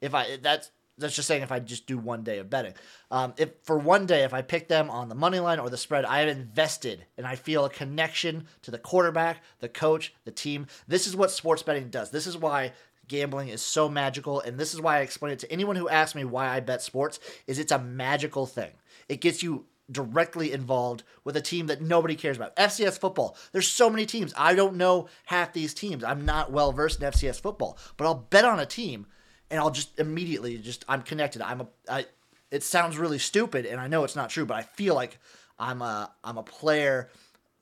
If 0.00 0.14
I 0.14 0.38
that's 0.40 0.70
that's 0.98 1.14
just 1.14 1.28
saying 1.28 1.42
if 1.42 1.52
I 1.52 1.60
just 1.60 1.86
do 1.86 1.96
one 1.96 2.24
day 2.24 2.38
of 2.38 2.50
betting. 2.50 2.74
Um, 3.10 3.32
if 3.36 3.50
for 3.62 3.78
one 3.78 4.04
day, 4.04 4.24
if 4.24 4.34
I 4.34 4.42
pick 4.42 4.68
them 4.68 4.90
on 4.90 5.08
the 5.08 5.14
money 5.14 5.38
line 5.38 5.60
or 5.60 5.70
the 5.70 5.76
spread, 5.76 6.04
I 6.04 6.22
am 6.22 6.28
invested 6.28 7.06
and 7.16 7.26
I 7.26 7.36
feel 7.36 7.64
a 7.64 7.70
connection 7.70 8.46
to 8.62 8.70
the 8.70 8.78
quarterback, 8.78 9.42
the 9.60 9.68
coach, 9.68 10.12
the 10.24 10.30
team. 10.30 10.66
This 10.86 11.06
is 11.06 11.16
what 11.16 11.30
sports 11.30 11.62
betting 11.62 11.88
does. 11.88 12.10
This 12.10 12.26
is 12.26 12.36
why 12.36 12.72
gambling 13.08 13.48
is 13.48 13.62
so 13.62 13.88
magical 13.88 14.40
and 14.40 14.58
this 14.58 14.74
is 14.74 14.80
why 14.80 14.98
I 14.98 15.00
explain 15.00 15.32
it 15.32 15.38
to 15.40 15.52
anyone 15.52 15.76
who 15.76 15.88
asks 15.88 16.14
me 16.14 16.24
why 16.24 16.48
I 16.48 16.60
bet 16.60 16.82
sports 16.82 17.18
is 17.46 17.58
it's 17.58 17.72
a 17.72 17.78
magical 17.78 18.46
thing. 18.46 18.70
It 19.08 19.20
gets 19.20 19.42
you 19.42 19.66
directly 19.90 20.52
involved 20.52 21.02
with 21.24 21.36
a 21.36 21.40
team 21.40 21.66
that 21.66 21.80
nobody 21.80 22.14
cares 22.14 22.36
about. 22.36 22.54
FCS 22.56 22.98
football. 22.98 23.36
There's 23.52 23.68
so 23.68 23.88
many 23.88 24.04
teams. 24.04 24.34
I 24.36 24.54
don't 24.54 24.76
know 24.76 25.08
half 25.24 25.52
these 25.52 25.72
teams. 25.72 26.04
I'm 26.04 26.24
not 26.24 26.52
well 26.52 26.72
versed 26.72 27.02
in 27.02 27.10
FCS 27.10 27.40
football, 27.40 27.78
but 27.96 28.04
I'll 28.04 28.14
bet 28.14 28.44
on 28.44 28.60
a 28.60 28.66
team 28.66 29.06
and 29.50 29.58
I'll 29.58 29.70
just 29.70 29.98
immediately 29.98 30.58
just 30.58 30.84
I'm 30.88 31.02
connected. 31.02 31.42
I'm 31.42 31.62
a 31.62 31.68
I 31.88 32.06
it 32.50 32.62
sounds 32.62 32.98
really 32.98 33.18
stupid 33.18 33.66
and 33.66 33.80
I 33.80 33.88
know 33.88 34.04
it's 34.04 34.16
not 34.16 34.30
true, 34.30 34.46
but 34.46 34.56
I 34.56 34.62
feel 34.62 34.94
like 34.94 35.18
I'm 35.58 35.82
a 35.82 36.12
I'm 36.22 36.38
a 36.38 36.42
player 36.42 37.08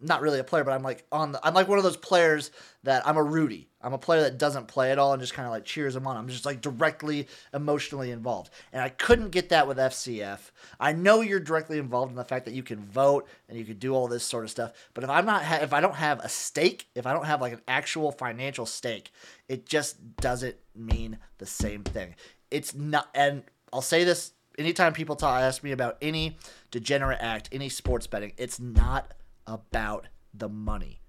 not 0.00 0.20
really 0.20 0.38
a 0.38 0.44
player, 0.44 0.64
but 0.64 0.72
I'm 0.72 0.82
like 0.82 1.04
on 1.10 1.32
the 1.32 1.46
I'm 1.46 1.54
like 1.54 1.68
one 1.68 1.78
of 1.78 1.84
those 1.84 1.96
players 1.96 2.50
that 2.82 3.06
I'm 3.06 3.16
a 3.16 3.22
Rudy. 3.22 3.68
I'm 3.86 3.92
a 3.92 3.98
player 3.98 4.22
that 4.22 4.36
doesn't 4.36 4.66
play 4.66 4.90
at 4.90 4.98
all 4.98 5.12
and 5.12 5.22
just 5.22 5.32
kind 5.32 5.46
of 5.46 5.52
like 5.52 5.64
cheers 5.64 5.94
them 5.94 6.08
on. 6.08 6.16
I'm 6.16 6.26
just 6.26 6.44
like 6.44 6.60
directly 6.60 7.28
emotionally 7.54 8.10
involved. 8.10 8.50
And 8.72 8.82
I 8.82 8.88
couldn't 8.88 9.30
get 9.30 9.50
that 9.50 9.68
with 9.68 9.78
FCF. 9.78 10.50
I 10.80 10.92
know 10.92 11.20
you're 11.20 11.38
directly 11.38 11.78
involved 11.78 12.10
in 12.10 12.16
the 12.16 12.24
fact 12.24 12.46
that 12.46 12.54
you 12.54 12.64
can 12.64 12.80
vote 12.80 13.28
and 13.48 13.56
you 13.56 13.64
can 13.64 13.78
do 13.78 13.94
all 13.94 14.08
this 14.08 14.24
sort 14.24 14.42
of 14.42 14.50
stuff. 14.50 14.72
But 14.92 15.04
if 15.04 15.10
I'm 15.10 15.24
not 15.24 15.44
ha- 15.44 15.60
if 15.62 15.72
I 15.72 15.80
don't 15.80 15.94
have 15.94 16.18
a 16.18 16.28
stake, 16.28 16.88
if 16.96 17.06
I 17.06 17.12
don't 17.12 17.26
have 17.26 17.40
like 17.40 17.52
an 17.52 17.60
actual 17.68 18.10
financial 18.10 18.66
stake, 18.66 19.12
it 19.48 19.66
just 19.66 20.16
doesn't 20.16 20.56
mean 20.74 21.18
the 21.38 21.46
same 21.46 21.84
thing. 21.84 22.16
It's 22.50 22.74
not 22.74 23.08
and 23.14 23.44
I'll 23.72 23.82
say 23.82 24.02
this 24.02 24.32
anytime 24.58 24.94
people 24.94 25.14
talk 25.14 25.40
ask 25.40 25.62
me 25.62 25.70
about 25.70 25.96
any 26.02 26.38
degenerate 26.72 27.20
act, 27.20 27.50
any 27.52 27.68
sports 27.68 28.08
betting, 28.08 28.32
it's 28.36 28.58
not 28.58 29.14
about 29.46 30.08
the 30.34 30.48
money. 30.48 31.02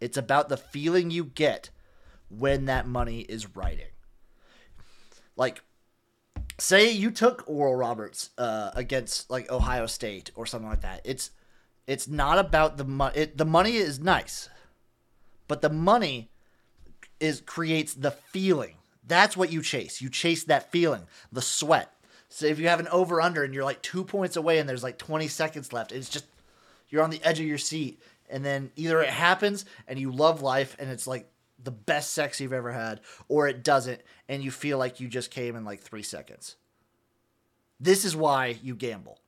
It's 0.00 0.16
about 0.16 0.48
the 0.48 0.56
feeling 0.56 1.10
you 1.10 1.24
get 1.24 1.70
when 2.38 2.66
that 2.66 2.86
money 2.86 3.20
is 3.20 3.54
writing. 3.56 3.86
Like, 5.36 5.62
say 6.58 6.90
you 6.90 7.10
took 7.10 7.44
Oral 7.46 7.76
Roberts 7.76 8.30
uh, 8.38 8.70
against 8.74 9.30
like 9.30 9.50
Ohio 9.50 9.86
State 9.86 10.30
or 10.34 10.46
something 10.46 10.68
like 10.68 10.82
that. 10.82 11.00
It's 11.04 11.30
it's 11.86 12.08
not 12.08 12.38
about 12.38 12.76
the 12.76 12.84
money. 12.84 13.26
The 13.26 13.44
money 13.44 13.76
is 13.76 13.98
nice, 13.98 14.48
but 15.48 15.62
the 15.62 15.70
money 15.70 16.30
is 17.20 17.40
creates 17.40 17.94
the 17.94 18.10
feeling. 18.10 18.76
That's 19.06 19.36
what 19.36 19.52
you 19.52 19.62
chase. 19.62 20.00
You 20.00 20.08
chase 20.08 20.44
that 20.44 20.70
feeling, 20.70 21.02
the 21.32 21.42
sweat. 21.42 21.92
So 22.28 22.46
if 22.46 22.58
you 22.58 22.68
have 22.68 22.80
an 22.80 22.88
over 22.88 23.20
under 23.20 23.42
and 23.44 23.52
you're 23.52 23.64
like 23.64 23.82
two 23.82 24.04
points 24.04 24.36
away 24.36 24.58
and 24.58 24.68
there's 24.68 24.82
like 24.82 24.96
20 24.96 25.28
seconds 25.28 25.72
left, 25.72 25.92
it's 25.92 26.08
just 26.08 26.24
you're 26.88 27.02
on 27.02 27.10
the 27.10 27.22
edge 27.24 27.40
of 27.40 27.46
your 27.46 27.58
seat, 27.58 28.00
and 28.30 28.44
then 28.44 28.70
either 28.76 29.02
it 29.02 29.10
happens 29.10 29.64
and 29.88 29.98
you 29.98 30.12
love 30.12 30.40
life 30.42 30.76
and 30.78 30.90
it's 30.90 31.06
like 31.06 31.31
the 31.62 31.70
best 31.70 32.12
sex 32.12 32.40
you've 32.40 32.52
ever 32.52 32.72
had, 32.72 33.00
or 33.28 33.48
it 33.48 33.62
doesn't 33.62 34.00
and 34.28 34.42
you 34.42 34.50
feel 34.50 34.78
like 34.78 35.00
you 35.00 35.08
just 35.08 35.30
came 35.30 35.56
in 35.56 35.64
like 35.64 35.80
three 35.80 36.02
seconds. 36.02 36.56
This 37.78 38.04
is 38.04 38.14
why 38.14 38.58
you 38.62 38.74
gamble. 38.74 39.18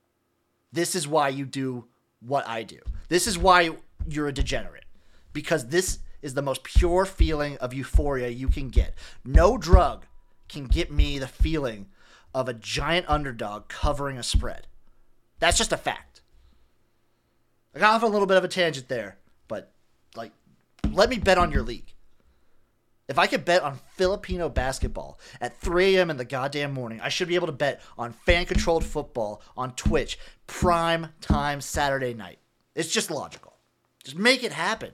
This 0.73 0.95
is 0.95 1.07
why 1.07 1.29
you 1.29 1.45
do 1.45 1.87
what 2.21 2.47
I 2.49 2.63
do. 2.63 2.79
This 3.09 3.27
is 3.27 3.39
why 3.39 3.71
you're 4.09 4.29
a 4.29 4.33
degenerate. 4.33 4.85
Because 5.33 5.69
this 5.69 5.99
is 6.23 6.35
the 6.35 6.43
most 6.43 6.65
pure 6.65 7.05
feeling 7.05 7.57
of 7.59 7.75
euphoria 7.75 8.29
you 8.29 8.49
can 8.49 8.71
get. 8.71 8.95
No 9.25 9.59
drug 9.59 10.07
can 10.49 10.67
get 10.67 10.91
me 10.91 11.19
the 11.19 11.29
feeling 11.29 11.87
of 12.35 12.49
a 12.49 12.55
giant 12.55 13.07
underdog 13.09 13.69
covering 13.69 14.19
a 14.19 14.23
spread. 14.23 14.67
That's 15.39 15.59
just 15.59 15.73
a 15.73 15.77
fact. 15.77 16.23
I 17.75 17.79
got 17.81 17.95
off 17.95 18.03
a 18.03 18.07
little 18.07 18.27
bit 18.27 18.37
of 18.37 18.45
a 18.45 18.49
tangent 18.49 18.89
there, 18.89 19.19
but 19.49 19.73
like, 20.15 20.33
let 20.93 21.11
me 21.11 21.19
bet 21.19 21.39
on 21.39 21.51
your 21.53 21.63
league. 21.63 21.94
If 23.07 23.19
I 23.19 23.27
could 23.27 23.45
bet 23.45 23.63
on 23.63 23.81
Filipino 23.97 24.49
basketball 24.49 25.19
at 25.41 25.61
3 25.61 25.97
a.m. 25.97 26.11
in 26.11 26.17
the 26.17 26.25
goddamn 26.25 26.73
morning, 26.73 27.01
I 27.03 27.11
should 27.11 27.29
be 27.29 27.35
able 27.35 27.49
to 27.49 27.53
bet 27.53 27.83
on 27.99 28.13
fan 28.13 28.47
controlled 28.47 28.85
football 28.85 29.43
on 29.57 29.75
Twitch 29.75 30.19
prime 30.47 31.09
time 31.21 31.61
Saturday 31.61 32.15
night. 32.15 32.39
It's 32.75 32.91
just 32.91 33.11
logical. 33.11 33.55
Just 34.03 34.17
make 34.17 34.43
it 34.43 34.53
happen. 34.53 34.93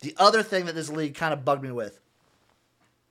The 0.00 0.14
other 0.16 0.42
thing 0.42 0.64
that 0.64 0.74
this 0.74 0.88
league 0.88 1.14
kind 1.14 1.34
of 1.34 1.44
bugged 1.44 1.62
me 1.62 1.70
with 1.70 2.00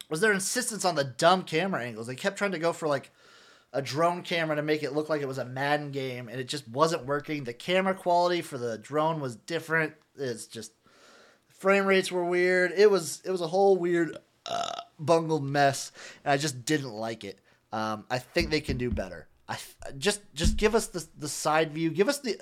was 0.09 0.21
their 0.21 0.31
insistence 0.31 0.83
on 0.83 0.95
the 0.95 1.03
dumb 1.03 1.43
camera 1.43 1.83
angles. 1.83 2.07
They 2.07 2.15
kept 2.15 2.37
trying 2.37 2.53
to 2.53 2.59
go 2.59 2.73
for 2.73 2.87
like 2.87 3.11
a 3.71 3.81
drone 3.83 4.23
camera 4.23 4.55
to 4.55 4.63
make 4.63 4.81
it 4.81 4.93
look 4.93 5.09
like 5.09 5.21
it 5.21 5.27
was 5.27 5.37
a 5.37 5.45
Madden 5.45 5.91
game, 5.91 6.27
and 6.27 6.39
it 6.39 6.47
just 6.47 6.67
wasn't 6.67 7.05
working. 7.05 7.43
The 7.43 7.53
camera 7.53 7.93
quality 7.93 8.41
for 8.41 8.57
the 8.57 8.79
drone 8.79 9.19
was 9.19 9.35
different. 9.35 9.93
It's 10.17 10.47
just 10.47 10.71
frame 11.59 11.85
rates 11.85 12.11
were 12.11 12.25
weird. 12.25 12.73
It 12.75 12.89
was 12.89 13.21
it 13.23 13.31
was 13.31 13.41
a 13.41 13.47
whole 13.47 13.77
weird 13.77 14.17
uh, 14.45 14.81
bungled 14.99 15.43
mess, 15.43 15.91
and 16.25 16.33
I 16.33 16.37
just 16.37 16.65
didn't 16.65 16.91
like 16.91 17.23
it. 17.23 17.39
Um, 17.71 18.05
I 18.09 18.17
think 18.17 18.49
they 18.49 18.61
can 18.61 18.77
do 18.77 18.89
better. 18.89 19.27
I 19.47 19.57
just 19.97 20.21
just 20.33 20.57
give 20.57 20.75
us 20.75 20.87
the 20.87 21.05
the 21.17 21.29
side 21.29 21.71
view. 21.73 21.91
Give 21.91 22.09
us 22.09 22.19
the 22.19 22.39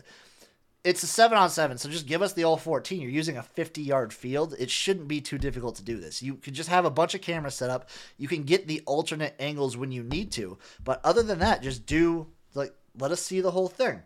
it's 0.88 1.03
a 1.03 1.07
seven 1.07 1.38
on 1.38 1.50
seven, 1.50 1.77
so 1.77 1.89
just 1.89 2.07
give 2.07 2.21
us 2.21 2.31
the 2.31 2.45
all 2.45 2.55
14. 2.55 3.01
You're 3.01 3.12
using 3.12 3.36
a 3.36 3.43
50 3.43 3.81
yard 3.81 4.13
field. 4.13 4.55
It 4.57 4.69
shouldn't 4.69 5.09
be 5.09 5.19
too 5.19 5.38
difficult 5.38 5.75
to 5.75 5.83
do 5.83 5.97
this. 5.97 6.21
You 6.21 6.36
could 6.36 6.53
just 6.53 6.69
have 6.69 6.86
a 6.86 6.89
bunch 6.89 7.13
of 7.13 7.19
cameras 7.19 7.55
set 7.55 7.69
up. 7.69 7.89
You 8.17 8.29
can 8.29 8.43
get 8.43 8.67
the 8.67 8.81
alternate 8.86 9.36
angles 9.38 9.75
when 9.75 9.91
you 9.91 10.01
need 10.01 10.31
to. 10.33 10.57
But 10.81 11.01
other 11.03 11.24
than 11.24 11.39
that, 11.39 11.62
just 11.62 11.86
do, 11.86 12.27
like, 12.53 12.74
let 12.97 13.12
us 13.12 13.21
see 13.21 13.41
the 13.41 13.51
whole 13.51 13.67
thing. 13.67 14.01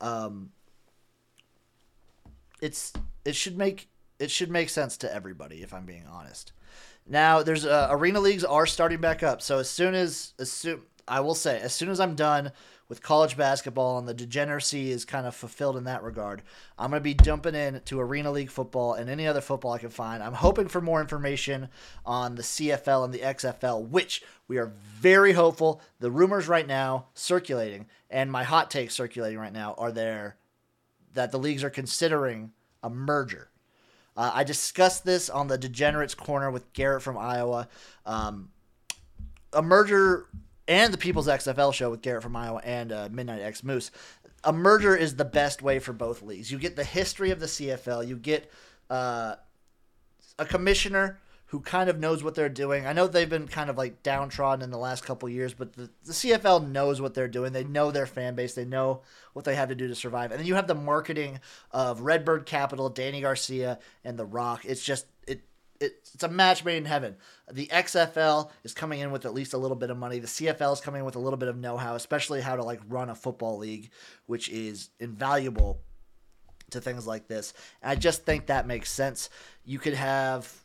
Um, 0.00 0.52
it's, 2.60 2.92
it 3.24 3.34
should 3.34 3.58
make, 3.58 3.88
it 4.22 4.30
should 4.30 4.50
make 4.50 4.68
sense 4.68 4.96
to 4.98 5.12
everybody, 5.12 5.62
if 5.62 5.74
I'm 5.74 5.84
being 5.84 6.06
honest. 6.10 6.52
Now, 7.06 7.42
there's, 7.42 7.66
uh, 7.66 7.88
arena 7.90 8.20
leagues 8.20 8.44
are 8.44 8.66
starting 8.66 9.00
back 9.00 9.22
up. 9.22 9.42
So 9.42 9.58
as 9.58 9.68
soon 9.68 9.94
as, 9.94 10.34
as 10.38 10.52
soon, 10.52 10.82
I 11.08 11.20
will 11.20 11.34
say, 11.34 11.60
as 11.60 11.72
soon 11.72 11.88
as 11.88 11.98
I'm 11.98 12.14
done 12.14 12.52
with 12.88 13.02
college 13.02 13.38
basketball 13.38 13.98
and 13.98 14.06
the 14.06 14.12
degeneracy 14.12 14.90
is 14.90 15.06
kind 15.06 15.26
of 15.26 15.34
fulfilled 15.34 15.78
in 15.78 15.84
that 15.84 16.02
regard. 16.02 16.42
I'm 16.78 16.90
going 16.90 17.00
to 17.00 17.02
be 17.02 17.14
jumping 17.14 17.54
in 17.54 17.80
to 17.86 18.00
Arena 18.00 18.30
League 18.30 18.50
football 18.50 18.92
and 18.92 19.08
any 19.08 19.26
other 19.26 19.40
football 19.40 19.72
I 19.72 19.78
can 19.78 19.88
find. 19.88 20.22
I'm 20.22 20.34
hoping 20.34 20.68
for 20.68 20.82
more 20.82 21.00
information 21.00 21.68
on 22.04 22.34
the 22.34 22.42
CFL 22.42 23.06
and 23.06 23.14
the 23.14 23.20
XFL, 23.20 23.88
which 23.88 24.22
we 24.46 24.58
are 24.58 24.66
very 25.00 25.32
hopeful. 25.32 25.80
The 26.00 26.10
rumors 26.10 26.48
right 26.48 26.66
now 26.66 27.06
circulating 27.14 27.86
and 28.10 28.30
my 28.30 28.44
hot 28.44 28.70
takes 28.70 28.94
circulating 28.94 29.38
right 29.38 29.54
now 29.54 29.74
are 29.78 29.90
there 29.90 30.36
that 31.14 31.32
the 31.32 31.38
leagues 31.38 31.64
are 31.64 31.70
considering 31.70 32.52
a 32.82 32.90
merger. 32.90 33.48
Uh, 34.16 34.30
I 34.34 34.44
discussed 34.44 35.04
this 35.04 35.30
on 35.30 35.48
the 35.48 35.56
Degenerates 35.56 36.14
Corner 36.14 36.50
with 36.50 36.72
Garrett 36.72 37.02
from 37.02 37.16
Iowa. 37.16 37.68
Um, 38.04 38.50
a 39.52 39.62
merger 39.62 40.26
and 40.68 40.92
the 40.92 40.98
People's 40.98 41.28
XFL 41.28 41.72
show 41.72 41.90
with 41.90 42.02
Garrett 42.02 42.22
from 42.22 42.36
Iowa 42.36 42.60
and 42.64 42.92
uh, 42.92 43.08
Midnight 43.10 43.42
X 43.42 43.64
Moose. 43.64 43.90
A 44.44 44.52
merger 44.52 44.96
is 44.96 45.16
the 45.16 45.24
best 45.24 45.62
way 45.62 45.78
for 45.78 45.92
both 45.92 46.22
leagues. 46.22 46.50
You 46.50 46.58
get 46.58 46.76
the 46.76 46.84
history 46.84 47.30
of 47.30 47.40
the 47.40 47.46
CFL. 47.46 48.06
You 48.06 48.16
get 48.16 48.50
uh, 48.90 49.36
a 50.38 50.44
commissioner 50.44 51.18
who 51.52 51.60
kind 51.60 51.90
of 51.90 52.00
knows 52.00 52.24
what 52.24 52.34
they're 52.34 52.48
doing. 52.48 52.86
I 52.86 52.94
know 52.94 53.06
they've 53.06 53.28
been 53.28 53.46
kind 53.46 53.68
of 53.68 53.76
like 53.76 54.02
downtrodden 54.02 54.64
in 54.64 54.70
the 54.70 54.78
last 54.78 55.04
couple 55.04 55.28
years, 55.28 55.52
but 55.52 55.74
the, 55.74 55.90
the 56.02 56.12
CFL 56.12 56.66
knows 56.66 56.98
what 56.98 57.12
they're 57.12 57.28
doing. 57.28 57.52
They 57.52 57.62
know 57.62 57.90
their 57.90 58.06
fan 58.06 58.34
base. 58.34 58.54
They 58.54 58.64
know 58.64 59.02
what 59.34 59.44
they 59.44 59.54
have 59.54 59.68
to 59.68 59.74
do 59.74 59.86
to 59.86 59.94
survive. 59.94 60.30
And 60.30 60.40
then 60.40 60.46
you 60.46 60.54
have 60.54 60.66
the 60.66 60.74
marketing 60.74 61.40
of 61.70 62.00
Redbird 62.00 62.46
Capital, 62.46 62.90
Dany 62.90 63.20
Garcia, 63.20 63.78
and 64.02 64.18
The 64.18 64.24
Rock. 64.24 64.64
It's 64.64 64.82
just 64.82 65.04
it, 65.26 65.42
it 65.78 66.08
it's 66.14 66.22
a 66.22 66.28
match 66.28 66.64
made 66.64 66.78
in 66.78 66.86
heaven. 66.86 67.16
The 67.52 67.66
XFL 67.66 68.48
is 68.64 68.72
coming 68.72 69.00
in 69.00 69.10
with 69.10 69.26
at 69.26 69.34
least 69.34 69.52
a 69.52 69.58
little 69.58 69.76
bit 69.76 69.90
of 69.90 69.98
money. 69.98 70.20
The 70.20 70.28
CFL 70.28 70.72
is 70.72 70.80
coming 70.80 71.00
in 71.00 71.04
with 71.04 71.16
a 71.16 71.20
little 71.20 71.38
bit 71.38 71.50
of 71.50 71.58
know-how, 71.58 71.96
especially 71.96 72.40
how 72.40 72.56
to 72.56 72.64
like 72.64 72.80
run 72.88 73.10
a 73.10 73.14
football 73.14 73.58
league, 73.58 73.90
which 74.24 74.48
is 74.48 74.88
invaluable 75.00 75.82
to 76.70 76.80
things 76.80 77.06
like 77.06 77.28
this. 77.28 77.52
And 77.82 77.90
I 77.90 77.94
just 77.96 78.24
think 78.24 78.46
that 78.46 78.66
makes 78.66 78.90
sense. 78.90 79.28
You 79.66 79.78
could 79.78 79.92
have 79.92 80.61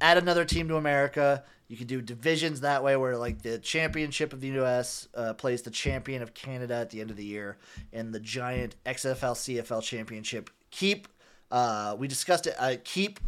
add 0.00 0.18
another 0.18 0.44
team 0.44 0.68
to 0.68 0.76
America. 0.76 1.44
You 1.68 1.76
can 1.76 1.86
do 1.86 2.00
divisions 2.00 2.60
that 2.60 2.82
way, 2.82 2.96
where 2.96 3.16
like 3.16 3.42
the 3.42 3.58
championship 3.58 4.32
of 4.32 4.40
the 4.40 4.48
U.S. 4.48 5.08
Uh, 5.14 5.34
plays 5.34 5.62
the 5.62 5.70
champion 5.70 6.22
of 6.22 6.32
Canada 6.34 6.74
at 6.74 6.90
the 6.90 7.00
end 7.00 7.10
of 7.10 7.16
the 7.16 7.24
year, 7.24 7.58
and 7.92 8.12
the 8.12 8.20
giant 8.20 8.76
XFL 8.86 9.34
CFL 9.34 9.82
championship. 9.82 10.50
Keep 10.70 11.08
uh, 11.50 11.96
we 11.98 12.08
discussed 12.08 12.46
it. 12.46 12.54
Uh, 12.58 12.76
keep 12.84 13.20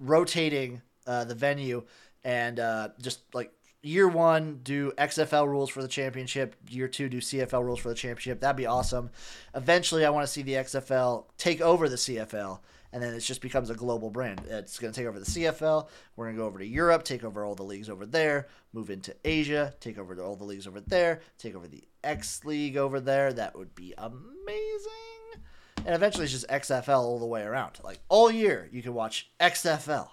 rotating 0.00 0.82
uh, 1.06 1.24
the 1.24 1.34
venue 1.34 1.82
and 2.24 2.60
uh, 2.60 2.88
just 3.00 3.20
like 3.34 3.52
year 3.82 4.08
one 4.08 4.60
do 4.62 4.92
XFL 4.98 5.46
rules 5.46 5.70
for 5.70 5.82
the 5.82 5.88
championship. 5.88 6.56
Year 6.68 6.88
two 6.88 7.08
do 7.08 7.18
CFL 7.18 7.64
rules 7.64 7.80
for 7.80 7.88
the 7.88 7.94
championship. 7.94 8.40
That'd 8.40 8.56
be 8.56 8.66
awesome. 8.66 9.10
Eventually, 9.54 10.04
I 10.04 10.10
want 10.10 10.26
to 10.26 10.32
see 10.32 10.42
the 10.42 10.54
XFL 10.54 11.24
take 11.36 11.60
over 11.60 11.88
the 11.88 11.96
CFL 11.96 12.60
and 12.92 13.02
then 13.02 13.14
it 13.14 13.20
just 13.20 13.40
becomes 13.40 13.70
a 13.70 13.74
global 13.74 14.10
brand. 14.10 14.42
It's 14.48 14.78
going 14.78 14.92
to 14.92 14.98
take 14.98 15.06
over 15.06 15.18
the 15.18 15.26
CFL. 15.26 15.88
We're 16.16 16.26
going 16.26 16.36
to 16.36 16.42
go 16.42 16.46
over 16.46 16.58
to 16.58 16.66
Europe, 16.66 17.04
take 17.04 17.24
over 17.24 17.44
all 17.44 17.54
the 17.54 17.62
leagues 17.62 17.90
over 17.90 18.06
there, 18.06 18.48
move 18.72 18.90
into 18.90 19.14
Asia, 19.24 19.74
take 19.80 19.98
over 19.98 20.20
all 20.22 20.36
the 20.36 20.44
leagues 20.44 20.66
over 20.66 20.80
there, 20.80 21.20
take 21.38 21.54
over 21.54 21.68
the 21.68 21.84
X 22.02 22.44
League 22.44 22.76
over 22.76 23.00
there. 23.00 23.32
That 23.32 23.56
would 23.56 23.74
be 23.74 23.94
amazing. 23.98 25.42
And 25.84 25.94
eventually 25.94 26.24
it's 26.24 26.32
just 26.32 26.48
XFL 26.48 27.00
all 27.00 27.18
the 27.18 27.26
way 27.26 27.42
around. 27.42 27.78
Like 27.82 28.00
all 28.08 28.30
year, 28.30 28.68
you 28.72 28.82
can 28.82 28.94
watch 28.94 29.30
XFL, 29.40 30.08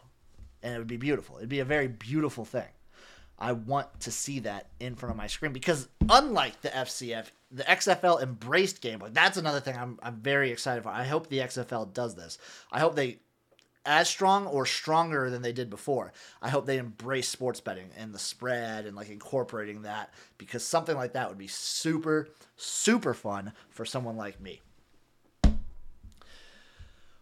and 0.62 0.76
it 0.76 0.78
would 0.78 0.88
be 0.88 0.98
beautiful. 0.98 1.38
It'd 1.38 1.50
be 1.50 1.60
a 1.60 1.66
very 1.66 1.88
beautiful 1.88 2.46
thing. 2.46 2.68
I 3.38 3.52
want 3.52 4.00
to 4.02 4.12
see 4.12 4.40
that 4.40 4.70
in 4.80 4.96
front 4.96 5.12
of 5.12 5.18
my 5.18 5.28
screen 5.28 5.52
because 5.52 5.90
unlike 6.10 6.62
the 6.62 6.70
FCF, 6.70 7.26
the 7.56 7.64
XFL 7.64 8.22
embraced 8.22 8.82
gambling. 8.82 9.14
That's 9.14 9.38
another 9.38 9.62
thing 9.62 9.78
I'm 9.78 9.98
I'm 10.04 10.18
very 10.18 10.52
excited 10.52 10.84
for. 10.84 10.90
I 10.90 11.06
hope 11.06 11.28
the 11.28 11.40
XFL 11.40 11.94
does 11.94 12.16
this. 12.16 12.38
I 12.72 12.80
hope 12.80 12.96
they 12.96 13.20
as 13.86 14.10
strong 14.10 14.48
or 14.48 14.66
stronger 14.66 15.30
than 15.30 15.42
they 15.42 15.54
did 15.54 15.70
before. 15.70 16.12
I 16.42 16.50
hope 16.50 16.66
they 16.66 16.78
embrace 16.78 17.30
sports 17.30 17.62
betting 17.62 17.92
and 17.98 18.14
the 18.14 18.20
spread 18.20 18.86
and 18.86 18.96
like 18.96 19.10
incorporating 19.10 19.84
that 19.84 20.14
because 20.38 20.66
something 20.66 20.96
like 20.96 21.14
that 21.14 21.30
would 21.30 21.38
be 21.38 21.48
super 21.48 22.28
super 22.58 23.14
fun 23.14 23.54
for 23.70 23.86
someone 23.86 24.18
like 24.18 24.42
me. 24.42 24.62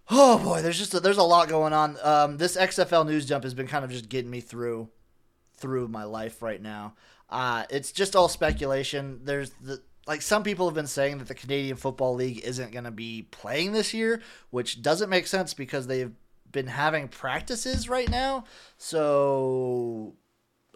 Oh 0.09 0.39
boy, 0.39 0.61
there's 0.61 0.79
just 0.79 0.93
a, 0.95 0.99
there's 0.99 1.17
a 1.17 1.23
lot 1.23 1.47
going 1.47 1.73
on. 1.73 1.97
Um, 2.01 2.37
this 2.37 2.57
XFL 2.57 3.05
news 3.05 3.25
jump 3.25 3.43
has 3.43 3.53
been 3.53 3.67
kind 3.67 3.85
of 3.85 3.91
just 3.91 4.09
getting 4.09 4.31
me 4.31 4.41
through 4.41 4.89
through 5.55 5.87
my 5.89 6.03
life 6.03 6.41
right 6.41 6.61
now. 6.61 6.95
Uh, 7.29 7.65
it's 7.69 7.91
just 7.91 8.15
all 8.15 8.27
speculation. 8.27 9.21
There's 9.23 9.51
the 9.61 9.81
like 10.07 10.21
some 10.21 10.43
people 10.43 10.67
have 10.67 10.75
been 10.75 10.87
saying 10.87 11.19
that 11.19 11.27
the 11.27 11.35
Canadian 11.35 11.77
Football 11.77 12.15
League 12.15 12.41
isn't 12.43 12.71
going 12.71 12.83
to 12.83 12.91
be 12.91 13.27
playing 13.31 13.71
this 13.71 13.93
year, 13.93 14.21
which 14.49 14.81
doesn't 14.81 15.09
make 15.09 15.27
sense 15.27 15.53
because 15.53 15.87
they've 15.87 16.11
been 16.51 16.67
having 16.67 17.07
practices 17.07 17.89
right 17.89 18.09
now. 18.09 18.43
So 18.77 20.15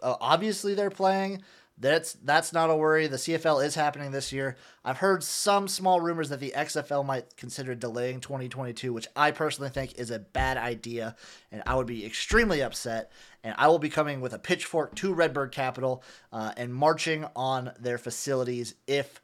uh, 0.02 0.16
obviously 0.20 0.74
they're 0.74 0.90
playing. 0.90 1.42
That's 1.80 2.14
that's 2.14 2.52
not 2.52 2.70
a 2.70 2.74
worry. 2.74 3.06
The 3.06 3.18
CFL 3.18 3.64
is 3.64 3.76
happening 3.76 4.10
this 4.10 4.32
year. 4.32 4.56
I've 4.84 4.98
heard 4.98 5.22
some 5.22 5.68
small 5.68 6.00
rumors 6.00 6.28
that 6.30 6.40
the 6.40 6.52
XFL 6.56 7.06
might 7.06 7.36
consider 7.36 7.76
delaying 7.76 8.18
2022, 8.20 8.92
which 8.92 9.06
I 9.14 9.30
personally 9.30 9.70
think 9.70 9.94
is 9.94 10.10
a 10.10 10.18
bad 10.18 10.56
idea, 10.56 11.14
and 11.52 11.62
I 11.66 11.76
would 11.76 11.86
be 11.86 12.04
extremely 12.04 12.62
upset. 12.62 13.12
And 13.44 13.54
I 13.56 13.68
will 13.68 13.78
be 13.78 13.88
coming 13.88 14.20
with 14.20 14.32
a 14.32 14.38
pitchfork 14.38 14.94
to 14.96 15.14
Redbird 15.14 15.52
Capital 15.52 16.02
uh, 16.32 16.52
and 16.56 16.74
marching 16.74 17.24
on 17.36 17.72
their 17.78 17.98
facilities 17.98 18.74
if 18.86 19.20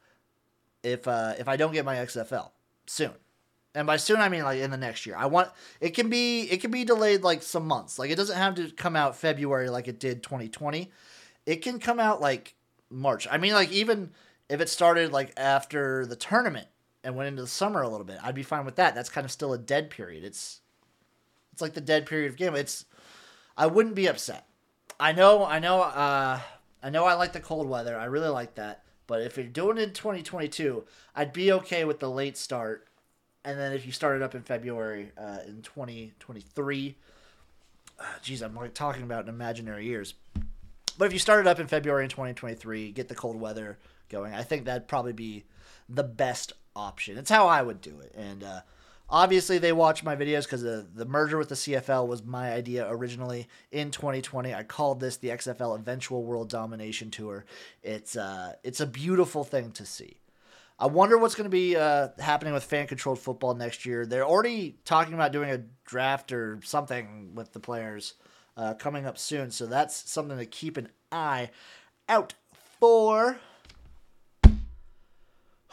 if 0.83 1.07
uh, 1.07 1.33
if 1.37 1.47
I 1.47 1.57
don't 1.57 1.73
get 1.73 1.85
my 1.85 1.95
XFL 1.95 2.51
soon. 2.87 3.11
And 3.73 3.85
by 3.85 3.97
soon 3.97 4.21
I 4.21 4.29
mean 4.29 4.43
like 4.43 4.59
in 4.59 4.71
the 4.71 4.77
next 4.77 5.05
year. 5.05 5.17
I 5.17 5.25
want 5.25 5.49
it 5.81 5.89
can 5.89 6.09
be 6.09 6.43
it 6.43 6.61
can 6.61 6.71
be 6.71 6.85
delayed 6.85 7.23
like 7.23 7.43
some 7.43 7.67
months. 7.67 7.99
Like 7.99 8.09
it 8.09 8.15
doesn't 8.15 8.37
have 8.37 8.55
to 8.55 8.71
come 8.71 8.95
out 8.95 9.17
February 9.17 9.69
like 9.69 9.87
it 9.87 9.99
did 9.99 10.23
2020 10.23 10.91
it 11.45 11.57
can 11.57 11.79
come 11.79 11.99
out 11.99 12.21
like 12.21 12.55
March. 12.89 13.27
I 13.29 13.37
mean, 13.37 13.53
like 13.53 13.71
even 13.71 14.11
if 14.49 14.61
it 14.61 14.69
started 14.69 15.11
like 15.11 15.31
after 15.37 16.05
the 16.05 16.15
tournament 16.15 16.67
and 17.03 17.15
went 17.15 17.27
into 17.27 17.41
the 17.41 17.47
summer 17.47 17.81
a 17.81 17.89
little 17.89 18.05
bit, 18.05 18.17
I'd 18.21 18.35
be 18.35 18.43
fine 18.43 18.65
with 18.65 18.75
that. 18.77 18.95
That's 18.95 19.09
kind 19.09 19.25
of 19.25 19.31
still 19.31 19.53
a 19.53 19.57
dead 19.57 19.89
period. 19.89 20.23
It's 20.23 20.61
it's 21.53 21.61
like 21.61 21.73
the 21.73 21.81
dead 21.81 22.05
period 22.05 22.31
of 22.31 22.37
game. 22.37 22.55
It's 22.55 22.85
I 23.57 23.67
wouldn't 23.67 23.95
be 23.95 24.07
upset. 24.07 24.47
I 24.99 25.11
know, 25.11 25.45
I 25.45 25.59
know, 25.59 25.81
uh, 25.81 26.39
I 26.81 26.89
know. 26.89 27.05
I 27.05 27.13
like 27.15 27.33
the 27.33 27.39
cold 27.39 27.67
weather. 27.67 27.97
I 27.97 28.05
really 28.05 28.29
like 28.29 28.55
that. 28.55 28.83
But 29.07 29.21
if 29.21 29.37
you're 29.37 29.45
doing 29.45 29.77
it 29.77 29.83
in 29.83 29.93
2022, 29.93 30.85
I'd 31.15 31.33
be 31.33 31.51
okay 31.53 31.83
with 31.83 31.99
the 31.99 32.09
late 32.09 32.37
start. 32.37 32.87
And 33.43 33.59
then 33.59 33.73
if 33.73 33.85
you 33.85 33.91
started 33.91 34.23
up 34.23 34.35
in 34.35 34.41
February 34.41 35.11
uh, 35.17 35.39
in 35.47 35.61
2023, 35.61 36.95
uh, 37.99 38.03
geez, 38.21 38.41
I'm 38.41 38.55
like 38.55 38.73
talking 38.73 39.03
about 39.03 39.27
imaginary 39.27 39.85
years. 39.85 40.13
But 40.97 41.05
if 41.05 41.13
you 41.13 41.19
started 41.19 41.49
up 41.49 41.59
in 41.59 41.67
February 41.67 42.03
in 42.03 42.09
2023, 42.09 42.91
get 42.91 43.07
the 43.07 43.15
cold 43.15 43.39
weather 43.39 43.77
going, 44.09 44.33
I 44.33 44.43
think 44.43 44.65
that'd 44.65 44.87
probably 44.87 45.13
be 45.13 45.43
the 45.89 46.03
best 46.03 46.53
option. 46.75 47.17
It's 47.17 47.29
how 47.29 47.47
I 47.47 47.61
would 47.61 47.81
do 47.81 47.99
it. 47.99 48.13
And 48.15 48.43
uh, 48.43 48.61
obviously, 49.09 49.57
they 49.57 49.71
watch 49.71 50.03
my 50.03 50.15
videos 50.15 50.43
because 50.43 50.61
the, 50.61 50.87
the 50.93 51.05
merger 51.05 51.37
with 51.37 51.49
the 51.49 51.55
CFL 51.55 52.07
was 52.07 52.23
my 52.23 52.51
idea 52.51 52.87
originally 52.89 53.47
in 53.71 53.91
2020. 53.91 54.53
I 54.53 54.63
called 54.63 54.99
this 54.99 55.17
the 55.17 55.29
XFL 55.29 55.77
Eventual 55.77 56.23
World 56.23 56.49
Domination 56.49 57.11
Tour. 57.11 57.45
It's 57.83 58.15
uh, 58.15 58.53
it's 58.63 58.79
a 58.79 58.87
beautiful 58.87 59.43
thing 59.43 59.71
to 59.71 59.85
see. 59.85 60.17
I 60.77 60.87
wonder 60.87 61.17
what's 61.17 61.35
going 61.35 61.45
to 61.45 61.49
be 61.49 61.77
uh, 61.77 62.09
happening 62.19 62.53
with 62.53 62.65
fan 62.65 62.87
controlled 62.87 63.19
football 63.19 63.53
next 63.53 63.85
year. 63.85 64.05
They're 64.05 64.25
already 64.25 64.77
talking 64.83 65.13
about 65.13 65.31
doing 65.31 65.49
a 65.49 65.63
draft 65.85 66.33
or 66.33 66.59
something 66.63 67.31
with 67.33 67.53
the 67.53 67.61
players 67.61 68.15
uh, 68.57 68.73
coming 68.73 69.05
up 69.05 69.17
soon. 69.17 69.51
So 69.51 69.67
that's 69.67 70.09
something 70.11 70.37
to 70.37 70.45
keep 70.45 70.75
an 70.75 70.89
eye 71.13 71.49
out 72.09 72.33
for. 72.79 73.37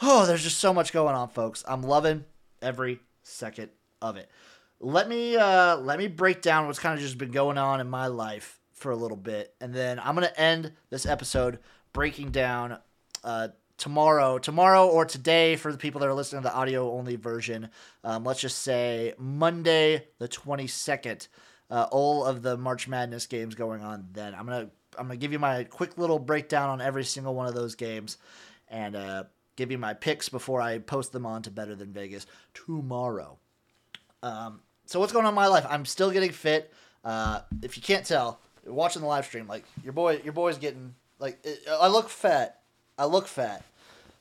Oh, 0.01 0.25
there's 0.25 0.43
just 0.43 0.59
so 0.59 0.73
much 0.73 0.93
going 0.93 1.15
on, 1.15 1.29
folks. 1.29 1.65
I'm 1.67 1.83
loving 1.83 2.23
every 2.61 2.99
second 3.23 3.69
of 4.01 4.17
it. 4.17 4.29
Let 4.79 5.07
me 5.09 5.35
uh, 5.35 5.77
let 5.77 5.97
me 5.97 6.07
break 6.07 6.41
down 6.41 6.67
what's 6.67 6.79
kind 6.79 6.93
of 6.93 6.99
just 6.99 7.17
been 7.17 7.31
going 7.31 7.57
on 7.57 7.79
in 7.79 7.89
my 7.89 8.07
life 8.07 8.59
for 8.73 8.91
a 8.91 8.95
little 8.95 9.17
bit, 9.17 9.53
and 9.61 9.73
then 9.73 9.99
I'm 9.99 10.15
gonna 10.15 10.31
end 10.35 10.73
this 10.89 11.05
episode 11.05 11.59
breaking 11.93 12.31
down 12.31 12.77
uh, 13.23 13.49
tomorrow, 13.77 14.37
tomorrow 14.37 14.87
or 14.87 15.05
today 15.05 15.55
for 15.55 15.71
the 15.71 15.77
people 15.77 15.99
that 16.01 16.09
are 16.09 16.13
listening 16.13 16.43
to 16.43 16.49
the 16.49 16.55
audio 16.55 16.91
only 16.91 17.15
version. 17.15 17.69
Um, 18.03 18.23
let's 18.23 18.41
just 18.41 18.59
say 18.59 19.13
Monday 19.17 20.07
the 20.19 20.27
22nd 20.27 21.27
uh, 21.73 21.87
all 21.91 22.23
of 22.23 22.43
the 22.43 22.55
March 22.55 22.87
Madness 22.87 23.25
games 23.25 23.55
going 23.55 23.81
on. 23.81 24.07
Then 24.13 24.35
I'm 24.35 24.45
gonna 24.45 24.69
I'm 24.97 25.07
gonna 25.07 25.17
give 25.17 25.31
you 25.31 25.39
my 25.39 25.63
quick 25.63 25.97
little 25.97 26.19
breakdown 26.19 26.69
on 26.69 26.81
every 26.81 27.03
single 27.03 27.33
one 27.33 27.47
of 27.47 27.55
those 27.55 27.75
games, 27.75 28.17
and 28.67 28.95
uh, 28.95 29.23
give 29.55 29.71
you 29.71 29.77
my 29.77 29.93
picks 29.93 30.29
before 30.29 30.61
I 30.61 30.79
post 30.79 31.11
them 31.11 31.25
on 31.25 31.43
to 31.43 31.51
Better 31.51 31.75
Than 31.75 31.93
Vegas 31.93 32.25
tomorrow. 32.53 33.37
Um, 34.21 34.61
so 34.85 34.99
what's 34.99 35.13
going 35.13 35.25
on 35.25 35.31
in 35.31 35.35
my 35.35 35.47
life? 35.47 35.65
I'm 35.69 35.85
still 35.85 36.11
getting 36.11 36.31
fit. 36.31 36.73
Uh, 37.03 37.41
if 37.61 37.77
you 37.77 37.83
can't 37.83 38.05
tell, 38.05 38.39
watching 38.65 39.01
the 39.01 39.07
live 39.07 39.25
stream, 39.25 39.47
like 39.47 39.65
your 39.83 39.93
boy, 39.93 40.21
your 40.23 40.33
boy's 40.33 40.57
getting 40.57 40.95
like 41.19 41.39
it, 41.43 41.59
I 41.69 41.87
look 41.87 42.09
fat. 42.09 42.59
I 42.97 43.05
look 43.05 43.27
fat, 43.27 43.63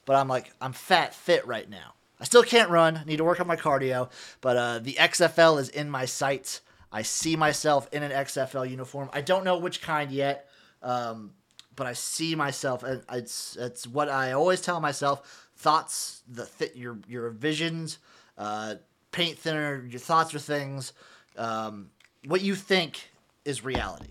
but 0.06 0.16
I'm 0.16 0.28
like 0.28 0.52
I'm 0.60 0.72
fat 0.72 1.14
fit 1.14 1.46
right 1.46 1.68
now. 1.68 1.94
I 2.20 2.24
still 2.24 2.42
can't 2.42 2.70
run. 2.70 3.02
Need 3.06 3.16
to 3.16 3.24
work 3.24 3.40
on 3.40 3.46
my 3.46 3.56
cardio, 3.56 4.10
but 4.40 4.56
uh, 4.56 4.78
the 4.78 4.94
XFL 4.94 5.60
is 5.60 5.68
in 5.68 5.90
my 5.90 6.04
sights. 6.04 6.60
I 6.92 7.02
see 7.02 7.36
myself 7.36 7.88
in 7.92 8.02
an 8.02 8.12
XFL 8.12 8.68
uniform. 8.68 9.10
I 9.12 9.22
don't 9.22 9.44
know 9.44 9.58
which 9.58 9.82
kind 9.82 10.12
yet, 10.12 10.48
um, 10.82 11.32
but 11.76 11.86
I 11.86 11.92
see 11.94 12.34
myself. 12.34 12.82
And 12.82 13.02
it's 13.12 13.56
it's 13.56 13.86
what 13.86 14.08
I 14.08 14.32
always 14.32 14.60
tell 14.60 14.80
myself: 14.80 15.48
thoughts, 15.56 16.22
the 16.28 16.46
th- 16.58 16.74
your 16.76 16.98
your 17.08 17.30
visions, 17.30 17.98
uh, 18.38 18.76
paint 19.10 19.38
thinner. 19.38 19.84
Your 19.88 20.00
thoughts 20.00 20.34
are 20.34 20.38
things. 20.38 20.92
um, 21.36 21.90
what 22.26 22.40
you 22.42 22.54
think 22.54 23.10
is 23.44 23.64
reality. 23.64 24.10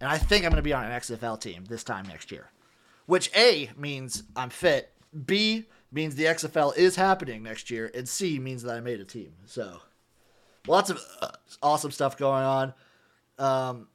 And 0.00 0.10
I 0.10 0.18
think 0.18 0.44
I'm 0.44 0.50
going 0.50 0.56
to 0.56 0.62
be 0.62 0.72
on 0.72 0.84
an 0.84 0.90
XFL 1.00 1.40
team 1.40 1.64
this 1.66 1.84
time 1.84 2.06
next 2.06 2.30
year, 2.30 2.50
which 3.06 3.30
A 3.36 3.70
means 3.76 4.24
I'm 4.36 4.50
fit, 4.50 4.92
B 5.24 5.66
means 5.92 6.16
the 6.16 6.24
XFL 6.24 6.76
is 6.76 6.96
happening 6.96 7.42
next 7.42 7.70
year, 7.70 7.90
and 7.94 8.08
C 8.08 8.38
means 8.38 8.62
that 8.64 8.76
I 8.76 8.80
made 8.80 9.00
a 9.00 9.04
team. 9.04 9.32
So 9.46 9.80
lots 10.66 10.90
of 10.90 11.00
uh, 11.22 11.28
awesome 11.62 11.92
stuff 11.92 12.18
going 12.18 12.42
on. 12.42 12.74
Um, 13.38 13.88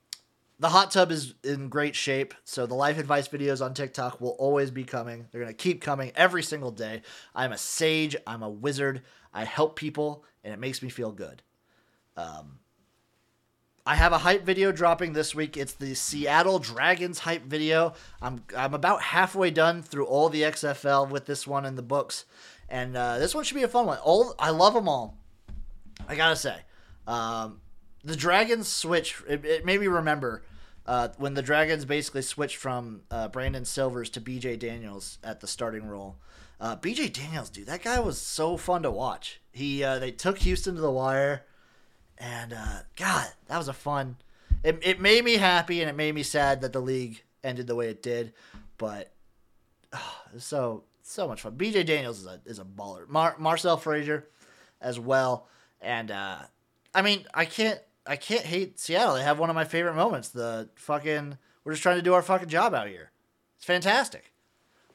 the 0.60 0.70
hot 0.70 0.92
tub 0.92 1.12
is 1.12 1.36
in 1.44 1.70
great 1.70 1.96
shape, 1.96 2.34
so 2.44 2.66
the 2.66 2.76
life 2.76 2.98
advice 2.98 3.30
videos 3.30 3.64
on 3.64 3.74
TikTok 3.74 4.20
will 4.20 4.36
always 4.40 4.72
be 4.72 4.84
coming. 4.84 5.26
They're 5.32 5.42
going 5.42 5.54
to 5.54 5.58
keep 5.58 5.82
coming 5.82 6.12
every 6.16 6.44
single 6.44 6.72
day. 6.72 7.02
I'm 7.34 7.54
a 7.54 7.58
sage, 7.58 8.16
I'm 8.28 8.44
a 8.44 8.50
wizard. 8.50 9.02
I 9.34 9.46
help 9.46 9.78
people, 9.78 10.26
and 10.44 10.54
it 10.54 10.60
makes 10.60 10.82
me 10.82 10.90
feel 10.90 11.12
good. 11.12 11.42
Um, 12.18 12.60
I 13.86 13.96
have 13.96 14.12
a 14.12 14.18
hype 14.18 14.44
video 14.44 14.74
dropping 14.74 15.14
this 15.14 15.34
week. 15.34 15.56
It's 15.56 15.74
the 15.74 15.96
Seattle 15.96 16.60
Dragons 16.60 17.20
hype 17.20 17.46
video. 17.46 17.94
I'm 18.22 18.44
I'm 18.56 18.74
about 18.74 19.02
halfway 19.02 19.52
done 19.52 19.82
through 19.82 20.06
all 20.06 20.30
the 20.30 20.42
XFL 20.42 21.10
with 21.10 21.26
this 21.26 21.48
one 21.48 21.66
in 21.66 21.76
the 21.76 21.82
books, 21.82 22.26
and 22.68 22.98
uh, 22.98 23.18
this 23.18 23.34
one 23.34 23.46
should 23.46 23.56
be 23.56 23.64
a 23.64 23.70
fun 23.70 23.86
one. 23.86 23.98
All 24.00 24.36
I 24.38 24.50
love 24.50 24.74
them 24.74 24.90
all. 24.90 25.18
I 26.08 26.16
gotta 26.16 26.36
say, 26.36 26.58
um, 27.08 27.62
the 28.04 28.16
Dragons 28.16 28.68
switch. 28.68 29.24
It, 29.28 29.46
it 29.46 29.66
made 29.66 29.80
me 29.80 29.88
remember 29.88 30.44
uh, 30.90 31.10
when 31.20 31.36
the 31.36 31.44
Dragons 31.44 31.86
basically 31.86 32.24
switched 32.24 32.58
from 32.58 33.02
uh, 33.12 33.28
Brandon 33.28 33.64
Silvers 33.64 34.10
to 34.10 34.20
BJ 34.20 34.58
Daniels 34.58 35.20
at 35.24 35.40
the 35.40 35.46
starting 35.46 35.86
role. 35.86 36.18
Uh, 36.60 36.76
BJ 36.78 37.14
Daniels, 37.14 37.52
dude, 37.52 37.68
that 37.68 37.84
guy 37.84 38.00
was 38.00 38.20
so 38.20 38.58
fun 38.58 38.82
to 38.82 38.90
watch. 38.90 39.40
He 39.52 39.84
uh, 39.84 40.00
they 40.00 40.10
took 40.10 40.40
Houston 40.40 40.74
to 40.74 40.82
the 40.82 40.90
wire, 40.90 41.46
and 42.18 42.54
uh, 42.54 42.80
God, 42.96 43.28
that 43.46 43.58
was 43.60 43.68
a 43.68 43.74
fun. 43.74 44.18
It, 44.64 44.80
it 44.82 45.00
made 45.00 45.24
me 45.24 45.36
happy 45.36 45.80
and 45.80 45.92
it 45.92 45.96
made 45.96 46.16
me 46.16 46.24
sad 46.24 46.62
that 46.62 46.74
the 46.74 46.82
league 46.82 47.22
ended 47.44 47.68
the 47.68 47.76
way 47.76 47.90
it 47.90 48.02
did, 48.02 48.34
but 48.80 49.12
so 50.40 50.86
so 51.04 51.28
much 51.28 51.42
fun. 51.42 51.56
BJ 51.56 51.86
Daniels 51.86 52.22
is 52.22 52.26
a 52.26 52.42
is 52.48 52.58
a 52.58 52.66
baller. 52.66 53.08
Mar- 53.08 53.36
Marcel 53.38 53.78
Frazier, 53.78 54.28
as 54.82 55.00
well, 55.00 55.48
and 55.82 56.10
uh, 56.10 56.40
I 56.96 57.04
mean 57.04 57.28
I 57.32 57.46
can't 57.46 57.80
I 58.10 58.16
can't 58.16 58.44
hate 58.44 58.80
Seattle. 58.80 59.14
They 59.14 59.24
have 59.24 59.38
one 59.38 59.52
of 59.52 59.56
my 59.56 59.66
favorite 59.66 59.94
moments. 59.94 60.30
The 60.30 60.68
fucking 60.76 61.38
we're 61.64 61.74
just 61.74 61.84
trying 61.84 61.98
to 61.98 62.02
do 62.02 62.16
our 62.16 62.24
fucking 62.24 62.50
job 62.50 62.74
out 62.74 62.88
here. 62.88 63.12
It's 63.58 63.66
fantastic. 63.66 64.34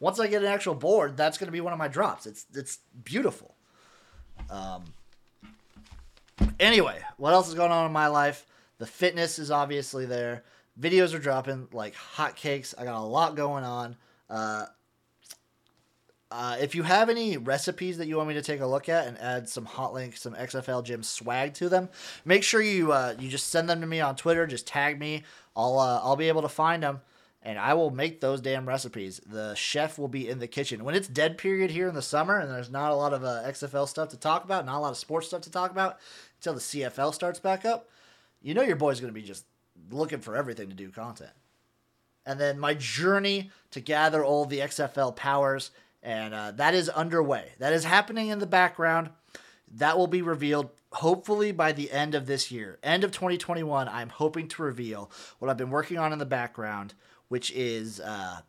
Once 0.01 0.19
I 0.19 0.27
get 0.27 0.43
an 0.43 0.49
actual 0.49 0.75
board, 0.75 1.17
that's 1.17 1.39
going 1.39 1.47
to 1.47 1.53
be 1.53 1.61
one 1.61 1.73
of 1.73 1.79
my 1.79 1.87
drops. 1.87 2.27
It's 2.27 2.45
it's 2.53 2.81
beautiful. 3.05 3.55
Um. 4.51 4.83
Anyway, 6.59 7.01
what 7.17 7.33
else 7.33 7.47
is 7.49 7.55
going 7.55 7.71
on 7.71 7.87
in 7.87 7.93
my 7.93 8.09
life? 8.09 8.47
The 8.79 8.87
fitness 8.87 9.39
is 9.39 9.53
obviously 9.53 10.07
there. 10.07 10.43
Videos 10.79 11.15
are 11.15 11.21
dropping 11.21 11.69
like 11.73 11.95
hotcakes. 11.95 12.75
I 12.77 12.83
got 12.83 12.99
a 12.99 13.07
lot 13.07 13.37
going 13.37 13.63
on. 13.63 13.97
Uh, 14.29 14.67
uh, 16.35 16.57
if 16.61 16.75
you 16.75 16.83
have 16.83 17.09
any 17.09 17.37
recipes 17.37 17.99
that 17.99 18.09
you 18.09 18.17
want 18.17 18.29
me 18.29 18.35
to 18.35 18.43
take 18.43 18.61
a 18.61 18.67
look 18.67 18.89
at 18.89 19.07
and 19.07 19.17
add 19.19 19.49
some 19.49 19.65
hot 19.65 19.95
links, 19.95 20.21
some 20.21 20.35
XFL 20.35 20.83
Jim 20.83 21.05
swag 21.05 21.55
to 21.55 21.69
them, 21.69 21.89
make 22.25 22.43
sure 22.43 22.61
you 22.61 22.91
uh, 22.91 23.15
you 23.21 23.29
just 23.29 23.51
send 23.51 23.69
them 23.69 23.81
to 23.81 23.87
me 23.87 24.01
on 24.01 24.17
Twitter. 24.17 24.45
Just 24.45 24.67
tag 24.67 24.99
me. 24.99 25.23
I'll 25.55 25.79
uh, 25.79 26.01
I'll 26.03 26.17
be 26.17 26.27
able 26.27 26.43
to 26.43 26.49
find 26.49 26.83
them, 26.83 27.03
and 27.41 27.57
I 27.57 27.75
will 27.75 27.93
make 27.93 28.21
those 28.21 28.41
damn 28.41 28.67
recipes. 28.67 29.21
The 29.25 29.55
chef 29.55 29.97
will 29.97 30.09
be 30.09 30.29
in 30.29 30.41
the 30.41 30.49
kitchen 30.49 30.83
when 30.83 30.97
it's 30.97 31.07
dead 31.07 31.39
period 31.39 31.71
here 31.71 31.87
in 31.87 31.95
the 31.95 32.03
summer, 32.03 32.41
and 32.41 32.51
there's 32.51 32.71
not 32.71 32.91
a 32.91 32.97
lot 32.97 33.13
of 33.13 33.23
uh, 33.23 33.45
XFL 33.47 33.87
stuff 33.87 34.09
to 34.09 34.17
talk 34.17 34.43
about, 34.43 34.67
not 34.67 34.79
a 34.79 34.81
lot 34.81 34.91
of 34.91 34.99
sports 34.99 35.29
stuff 35.29 35.43
to 35.43 35.53
talk 35.53 35.71
about 35.71 35.99
until 36.39 36.55
the 36.55 36.61
CFL 36.61 37.15
starts 37.15 37.39
back 37.39 37.65
up. 37.65 37.89
You 38.43 38.55
know 38.55 38.63
your 38.63 38.75
boy's 38.75 38.99
gonna 38.99 39.13
be 39.13 39.23
just 39.23 39.45
looking 39.89 40.19
for 40.19 40.37
everything 40.37 40.69
to 40.69 40.75
do 40.75 40.91
content. 40.91 41.31
And 42.27 42.41
then 42.41 42.59
my 42.59 42.75
journey 42.75 43.51
to 43.71 43.81
gather 43.81 44.25
all 44.25 44.47
the 44.47 44.61
XFL 44.61 45.15
powers 45.15 45.71
and 46.05 46.35
uh, 46.35 46.51
that 46.53 46.75
is 46.75 46.89
underway. 46.91 47.53
That 47.59 47.73
is 47.73 47.85
happening 47.85 48.29
in 48.29 48.39
the 48.39 48.47
background. 48.47 49.11
That 49.77 49.99
will 49.99 50.07
be 50.07 50.23
revealed 50.23 50.71
hopefully 50.93 51.51
by 51.51 51.73
the 51.73 51.91
end 51.91 52.15
of 52.15 52.27
this 52.27 52.53
year, 52.53 52.79
end 52.83 53.03
of 53.03 53.11
2021. 53.11 53.89
I'm 53.89 54.11
hoping 54.11 54.47
to 54.49 54.63
reveal 54.63 55.11
what 55.39 55.51
I've 55.51 55.57
been 55.57 55.71
working 55.71 55.99
on 55.99 56.13
in 56.13 56.19
the 56.19 56.27
background, 56.27 56.95
which 57.29 57.51
is 57.53 57.99
uh, 58.01 58.41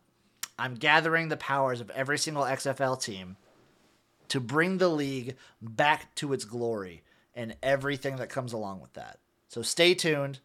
I'm 0.58 0.74
gathering 0.74 1.28
the 1.28 1.36
powers 1.36 1.80
of 1.80 1.90
every 1.90 2.18
single 2.18 2.44
XFL 2.44 3.02
team 3.02 3.36
to 4.28 4.38
bring 4.38 4.78
the 4.78 4.88
league 4.88 5.36
back 5.60 6.14
to 6.16 6.32
its 6.32 6.44
glory 6.44 7.02
and 7.34 7.56
everything 7.62 8.16
that 8.16 8.28
comes 8.28 8.52
along 8.52 8.80
with 8.80 8.92
that. 8.92 9.18
So 9.48 9.62
stay 9.62 9.94
tuned. 9.94 10.40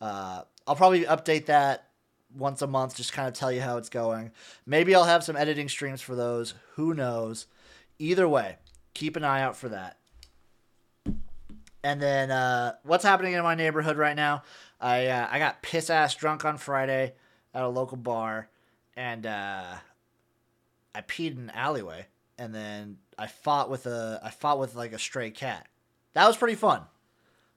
Uh, 0.00 0.42
I'll 0.66 0.76
probably 0.76 1.04
update 1.04 1.46
that 1.46 1.85
once 2.36 2.62
a 2.62 2.66
month, 2.66 2.96
just 2.96 3.12
kind 3.12 3.28
of 3.28 3.34
tell 3.34 3.50
you 3.50 3.60
how 3.60 3.76
it's 3.76 3.88
going. 3.88 4.30
Maybe 4.64 4.94
I'll 4.94 5.04
have 5.04 5.24
some 5.24 5.36
editing 5.36 5.68
streams 5.68 6.00
for 6.00 6.14
those. 6.14 6.54
Who 6.74 6.94
knows? 6.94 7.46
Either 7.98 8.28
way, 8.28 8.56
keep 8.94 9.16
an 9.16 9.24
eye 9.24 9.42
out 9.42 9.56
for 9.56 9.68
that. 9.70 9.98
And 11.82 12.02
then 12.02 12.30
uh, 12.30 12.74
what's 12.82 13.04
happening 13.04 13.34
in 13.34 13.42
my 13.42 13.54
neighborhood 13.54 13.96
right 13.96 14.16
now? 14.16 14.42
I 14.80 15.06
uh, 15.06 15.28
I 15.30 15.38
got 15.38 15.62
piss 15.62 15.88
ass 15.88 16.14
drunk 16.14 16.44
on 16.44 16.58
Friday 16.58 17.14
at 17.54 17.62
a 17.62 17.68
local 17.68 17.96
bar, 17.96 18.48
and 18.96 19.24
uh, 19.24 19.76
I 20.94 21.00
peed 21.02 21.32
in 21.32 21.38
an 21.38 21.50
alleyway, 21.50 22.06
and 22.38 22.54
then 22.54 22.98
I 23.16 23.28
fought 23.28 23.70
with 23.70 23.86
a 23.86 24.20
I 24.22 24.30
fought 24.30 24.58
with 24.58 24.74
like 24.74 24.92
a 24.92 24.98
stray 24.98 25.30
cat. 25.30 25.68
That 26.14 26.26
was 26.26 26.36
pretty 26.36 26.56
fun. 26.56 26.82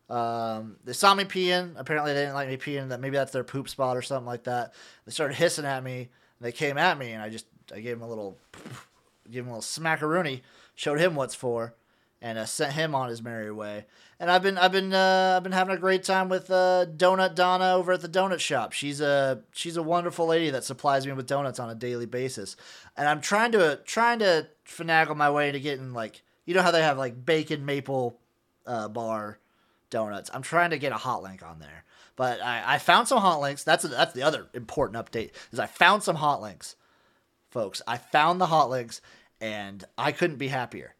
Um, 0.09 0.77
they 0.83 0.93
saw 0.93 1.13
me 1.13 1.23
peeing. 1.23 1.73
Apparently, 1.77 2.13
they 2.13 2.21
didn't 2.21 2.33
like 2.33 2.49
me 2.49 2.57
peeing. 2.57 2.89
That 2.89 2.99
maybe 2.99 3.17
that's 3.17 3.31
their 3.31 3.43
poop 3.43 3.69
spot 3.69 3.95
or 3.95 4.01
something 4.01 4.25
like 4.25 4.45
that. 4.45 4.73
They 5.05 5.11
started 5.11 5.35
hissing 5.35 5.65
at 5.65 5.83
me. 5.83 6.09
They 6.41 6.51
came 6.51 6.77
at 6.77 6.97
me, 6.97 7.11
and 7.11 7.21
I 7.21 7.29
just 7.29 7.45
I 7.73 7.79
gave 7.79 7.97
him 7.97 8.01
a 8.01 8.09
little, 8.09 8.37
gave 9.29 9.43
him 9.43 9.51
a 9.51 9.57
little 9.57 9.61
smackaroonie. 9.61 10.41
Showed 10.73 10.99
him 10.99 11.15
what's 11.15 11.35
for, 11.35 11.75
and 12.21 12.37
uh, 12.37 12.45
sent 12.45 12.73
him 12.73 12.95
on 12.95 13.09
his 13.09 13.21
merry 13.21 13.51
way. 13.51 13.85
And 14.19 14.31
I've 14.31 14.41
been 14.41 14.57
I've 14.57 14.71
been 14.71 14.93
uh, 14.93 15.35
I've 15.37 15.43
been 15.43 15.51
having 15.51 15.75
a 15.75 15.79
great 15.79 16.03
time 16.03 16.27
with 16.27 16.49
uh, 16.49 16.87
Donut 16.97 17.35
Donna 17.35 17.75
over 17.75 17.91
at 17.91 18.01
the 18.01 18.09
donut 18.09 18.39
shop. 18.39 18.71
She's 18.73 19.01
a 19.01 19.41
she's 19.53 19.77
a 19.77 19.83
wonderful 19.83 20.25
lady 20.25 20.49
that 20.49 20.63
supplies 20.63 21.05
me 21.05 21.13
with 21.13 21.27
donuts 21.27 21.59
on 21.59 21.69
a 21.69 21.75
daily 21.75 22.05
basis. 22.05 22.55
And 22.97 23.07
I'm 23.07 23.21
trying 23.21 23.51
to 23.51 23.79
trying 23.85 24.19
to 24.19 24.47
finagle 24.65 25.15
my 25.15 25.29
way 25.29 25.51
to 25.51 25.59
getting 25.59 25.93
like 25.93 26.23
you 26.45 26.55
know 26.55 26.61
how 26.61 26.71
they 26.71 26.81
have 26.81 26.97
like 26.97 27.25
bacon 27.25 27.65
maple 27.65 28.17
uh, 28.65 28.87
bar 28.87 29.37
donuts. 29.89 30.29
I'm 30.33 30.41
trying 30.41 30.71
to 30.71 30.77
get 30.77 30.91
a 30.91 30.97
hot 30.97 31.23
link 31.23 31.43
on 31.43 31.59
there, 31.59 31.83
but 32.15 32.41
I, 32.41 32.75
I 32.75 32.77
found 32.77 33.07
some 33.07 33.19
hot 33.19 33.41
links. 33.41 33.63
That's 33.63 33.83
a, 33.83 33.87
that's 33.87 34.13
the 34.13 34.23
other 34.23 34.47
important 34.53 35.03
update 35.03 35.31
is 35.51 35.59
I 35.59 35.67
found 35.67 36.03
some 36.03 36.15
hot 36.15 36.41
links, 36.41 36.75
folks. 37.49 37.81
I 37.87 37.97
found 37.97 38.39
the 38.39 38.47
hot 38.47 38.69
links, 38.69 39.01
and 39.41 39.83
I 39.97 40.11
couldn't 40.11 40.37
be 40.37 40.49
happier. 40.49 40.95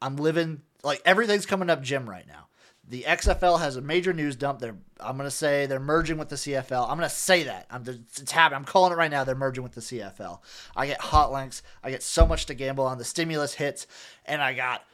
I'm 0.00 0.16
living 0.16 0.62
like 0.82 1.02
everything's 1.04 1.46
coming 1.46 1.70
up 1.70 1.82
Jim 1.82 2.08
right 2.08 2.26
now. 2.26 2.46
The 2.90 3.02
XFL 3.02 3.60
has 3.60 3.76
a 3.76 3.82
major 3.82 4.14
news 4.14 4.34
dump. 4.34 4.60
They're 4.60 4.76
I'm 4.98 5.16
gonna 5.16 5.30
say 5.30 5.66
they're 5.66 5.78
merging 5.78 6.16
with 6.16 6.30
the 6.30 6.36
CFL. 6.36 6.88
I'm 6.88 6.96
gonna 6.96 7.10
say 7.10 7.42
that. 7.44 7.66
I'm 7.70 7.84
it's 7.86 8.32
happening. 8.32 8.58
I'm 8.58 8.64
calling 8.64 8.92
it 8.92 8.96
right 8.96 9.10
now. 9.10 9.24
They're 9.24 9.34
merging 9.34 9.62
with 9.62 9.72
the 9.72 9.80
CFL. 9.82 10.40
I 10.74 10.86
get 10.86 11.00
hot 11.00 11.30
links. 11.30 11.62
I 11.82 11.90
get 11.90 12.02
so 12.02 12.26
much 12.26 12.46
to 12.46 12.54
gamble 12.54 12.86
on. 12.86 12.96
The 12.96 13.04
stimulus 13.04 13.54
hits, 13.54 13.86
and 14.24 14.40
I 14.40 14.54
got 14.54 14.84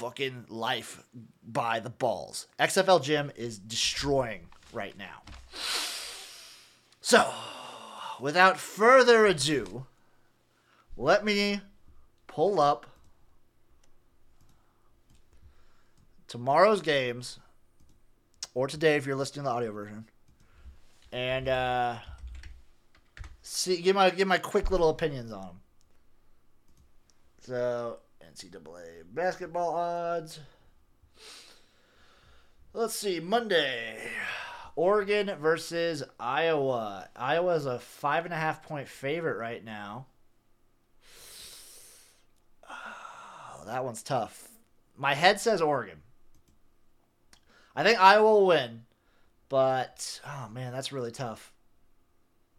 fucking 0.00 0.46
life 0.48 1.04
by 1.46 1.78
the 1.78 1.90
balls. 1.90 2.46
XFL 2.58 3.02
Jim 3.02 3.30
is 3.36 3.58
destroying 3.58 4.46
right 4.72 4.96
now. 4.96 5.20
So, 7.02 7.30
without 8.18 8.56
further 8.56 9.26
ado, 9.26 9.84
let 10.96 11.22
me 11.22 11.60
pull 12.26 12.58
up 12.58 12.86
tomorrow's 16.28 16.80
games, 16.80 17.38
or 18.54 18.66
today 18.68 18.96
if 18.96 19.04
you're 19.04 19.16
listening 19.16 19.44
to 19.44 19.50
the 19.50 19.54
audio 19.54 19.70
version, 19.70 20.06
and 21.12 21.46
uh, 21.46 21.96
see 23.42 23.82
give 23.82 23.96
my 23.96 24.08
give 24.08 24.26
my 24.26 24.38
quick 24.38 24.70
little 24.70 24.88
opinions 24.88 25.30
on 25.30 25.42
them. 25.42 25.60
So 27.42 27.98
NCAA 28.32 29.02
basketball 29.12 29.74
odds. 29.74 30.40
Let's 32.72 32.94
see, 32.94 33.18
Monday. 33.18 33.98
Oregon 34.76 35.32
versus 35.40 36.04
Iowa. 36.18 37.08
Iowa's 37.16 37.66
a 37.66 37.78
five 37.78 38.24
and 38.24 38.32
a 38.32 38.36
half 38.36 38.62
point 38.62 38.88
favorite 38.88 39.38
right 39.38 39.64
now. 39.64 40.06
Oh, 42.70 43.64
that 43.66 43.84
one's 43.84 44.02
tough. 44.02 44.48
My 44.96 45.14
head 45.14 45.40
says 45.40 45.60
Oregon. 45.60 46.02
I 47.74 47.82
think 47.82 48.00
Iowa 48.00 48.22
will 48.22 48.46
win, 48.46 48.82
but 49.48 50.20
oh 50.26 50.48
man, 50.50 50.72
that's 50.72 50.92
really 50.92 51.12
tough. 51.12 51.52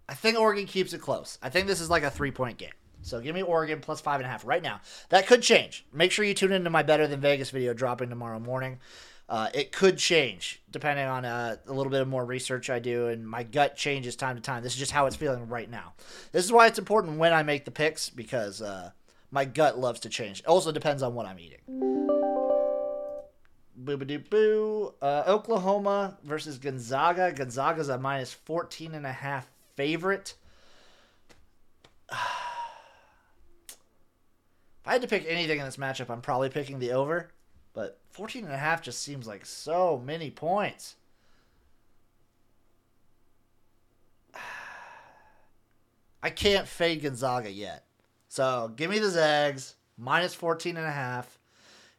I 0.10 0.14
think 0.14 0.38
Oregon 0.38 0.66
keeps 0.66 0.94
it 0.94 1.02
close. 1.02 1.38
I 1.42 1.50
think 1.50 1.68
this 1.68 1.80
is 1.80 1.90
like 1.90 2.04
a 2.04 2.12
three 2.12 2.32
point 2.32 2.58
game. 2.58 2.72
So 3.02 3.20
give 3.20 3.36
me 3.36 3.42
Oregon 3.42 3.80
plus 3.80 4.02
five 4.02 4.20
and 4.20 4.28
a 4.28 4.30
half 4.30 4.46
right 4.46 4.62
now. 4.62 4.82
That 5.10 5.28
could 5.28 5.42
change. 5.42 5.86
Make 5.92 6.12
sure 6.12 6.26
you 6.26 6.34
tune 6.34 6.52
into 6.52 6.70
my 6.70 6.84
Better 6.84 7.08
Than 7.08 7.20
Vegas 7.20 7.50
video 7.50 7.74
dropping 7.74 8.10
tomorrow 8.10 8.40
morning. 8.40 8.80
Uh, 9.28 9.48
it 9.54 9.72
could 9.72 9.98
change 9.98 10.62
depending 10.72 11.06
on 11.06 11.24
uh, 11.24 11.56
a 11.66 11.74
little 11.74 11.90
bit 11.90 12.02
of 12.02 12.08
more 12.08 12.26
research 12.26 12.70
I 12.70 12.80
do, 12.80 13.08
and 13.08 13.26
my 13.28 13.44
gut 13.44 13.78
changes 13.78 14.16
time 14.18 14.36
to 14.36 14.42
time. 14.42 14.62
This 14.62 14.74
is 14.74 14.80
just 14.80 14.92
how 14.92 15.06
it's 15.06 15.16
feeling 15.16 15.48
right 15.48 15.70
now. 15.70 15.94
This 16.34 16.44
is 16.44 16.52
why 16.52 16.68
it's 16.68 16.80
important 16.80 17.18
when 17.18 17.32
I 17.32 17.42
make 17.42 17.64
the 17.64 17.72
picks 17.72 18.10
because 18.10 18.62
uh, 18.62 18.92
my 19.32 19.46
gut 19.46 19.80
loves 19.80 20.02
to 20.02 20.10
change. 20.10 20.42
It 20.42 20.48
also 20.48 20.74
depends 20.74 21.02
on 21.02 21.16
what 21.16 21.26
I'm 21.26 21.40
eating. 21.40 21.62
Boo 23.78 23.98
boo 23.98 24.20
boo. 24.20 24.94
Uh, 25.02 25.24
Oklahoma 25.26 26.18
versus 26.24 26.58
Gonzaga. 26.58 27.32
Gonzaga's 27.32 27.88
a 27.88 27.98
minus 27.98 28.34
14 28.34 28.94
and 28.94 29.06
a 29.06 29.14
half 29.14 29.48
favorite. 29.76 30.36
I 34.92 34.96
had 34.96 35.04
to 35.04 35.08
pick 35.08 35.24
anything 35.26 35.58
in 35.58 35.64
this 35.64 35.78
matchup, 35.78 36.10
I'm 36.10 36.20
probably 36.20 36.50
picking 36.50 36.80
the 36.80 36.92
over. 36.92 37.30
But 37.74 37.98
14 38.10 38.44
and 38.44 38.54
a 38.54 38.58
half 38.58 38.82
just 38.82 39.02
seems 39.02 39.26
like 39.26 39.46
so 39.46 40.04
many 40.06 40.30
points. 40.30 40.98
I 46.22 46.30
can't 46.30 46.68
fade 46.68 47.04
Gonzaga 47.04 47.50
yet. 47.50 47.86
So 48.28 48.74
give 48.76 48.92
me 48.92 49.00
the 49.00 49.10
Zags, 49.10 49.76
minus 49.98 50.34
14 50.34 50.76
and 50.76 50.86
a 50.86 50.92
half. 50.92 51.40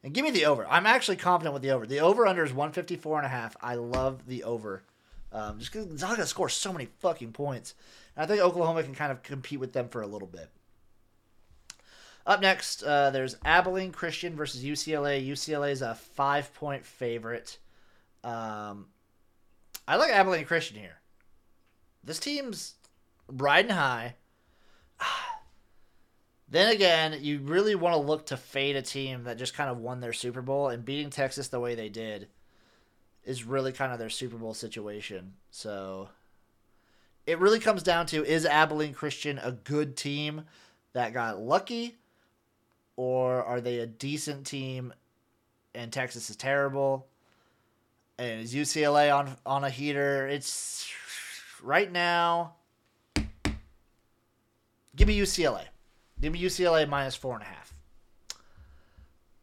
And 0.05 0.13
give 0.13 0.23
me 0.23 0.31
the 0.31 0.45
over. 0.45 0.67
I'm 0.69 0.85
actually 0.85 1.17
confident 1.17 1.55
with 1.55 1.63
the 1.63 1.71
over. 1.71 1.87
The 1.87 2.01
over 2.01 2.27
under 2.27 2.45
is 2.45 2.53
154 2.53 3.21
and 3.21 3.27
a 3.27 3.31
half. 3.31 3.57
I 3.63 3.77
love 3.77 4.27
the 4.27 4.45
over. 4.45 4.83
Um, 5.33 5.59
just 5.59 5.73
because 5.73 5.87
Gonzaga 5.87 6.27
scores 6.27 6.53
so 6.53 6.75
many 6.75 6.89
fucking 6.99 7.33
points. 7.33 7.75
And 8.17 8.25
I 8.25 8.27
think 8.27 8.43
Oklahoma 8.43 8.83
can 8.83 8.95
kind 8.95 9.13
of 9.13 9.23
compete 9.23 9.61
with 9.61 9.73
them 9.73 9.89
for 9.89 10.03
a 10.03 10.07
little 10.07 10.29
bit. 10.29 10.51
Up 12.27 12.41
next, 12.41 12.83
uh, 12.83 13.11
there's 13.11 13.37
Abilene 13.45 13.93
Christian 13.93 14.37
versus 14.37 14.63
UCLA. 14.63 15.27
UCLA 15.27 15.71
is 15.73 15.83
a 15.83 15.95
five 15.95 16.55
point 16.55 16.87
favorite. 16.87 17.59
Um, 18.23 18.87
I 19.89 19.97
like 19.97 20.13
Abilene 20.13 20.45
Christian 20.45 20.79
here. 20.79 20.99
This 22.05 22.21
team's 22.21 22.75
riding 23.29 23.73
high. 23.73 24.17
Then 26.49 26.71
again, 26.71 27.17
you 27.23 27.39
really 27.39 27.75
want 27.75 27.95
to 27.95 27.99
look 27.99 28.27
to 28.27 28.37
fade 28.37 28.77
a 28.77 28.83
team 28.83 29.25
that 29.25 29.39
just 29.39 29.55
kind 29.55 29.71
of 29.71 29.79
won 29.79 30.01
their 30.01 30.13
Super 30.13 30.43
Bowl 30.43 30.69
and 30.69 30.85
beating 30.85 31.09
Texas 31.09 31.49
the 31.49 31.59
way 31.59 31.75
they 31.75 31.89
did 31.89 32.29
is 33.25 33.45
really 33.45 33.73
kind 33.73 33.91
of 33.91 33.99
their 33.99 34.11
Super 34.11 34.37
Bowl 34.37 34.53
situation. 34.53 35.33
So 35.51 36.11
it 37.27 37.39
really 37.39 37.59
comes 37.59 37.83
down 37.83 38.05
to 38.09 38.23
is 38.23 38.45
Abilene 38.45 38.93
Christian 38.93 39.39
a 39.39 39.53
good 39.53 39.97
team 39.97 40.43
that 40.93 41.15
got 41.15 41.41
lucky 41.41 41.97
or 43.03 43.43
are 43.43 43.61
they 43.61 43.81
a 43.81 43.87
decent 43.87 44.47
team 44.47 44.95
and 45.75 45.93
Texas 45.93 46.31
is 46.31 46.37
terrible? 46.37 47.09
And 48.17 48.41
is 48.41 48.55
UCLA 48.55 49.13
on 49.13 49.37
on 49.45 49.65
a 49.65 49.71
heater? 49.71 50.29
It's 50.29 50.89
right 51.63 51.91
now. 51.91 52.55
Give 54.95 55.09
me 55.09 55.19
UCLA. 55.19 55.65
Give 56.21 56.33
me 56.33 56.41
UCLA 56.41 56.89
minus 56.89 57.17
four 57.17 57.35
and 57.35 57.43
a 57.43 57.47
half. 57.47 57.75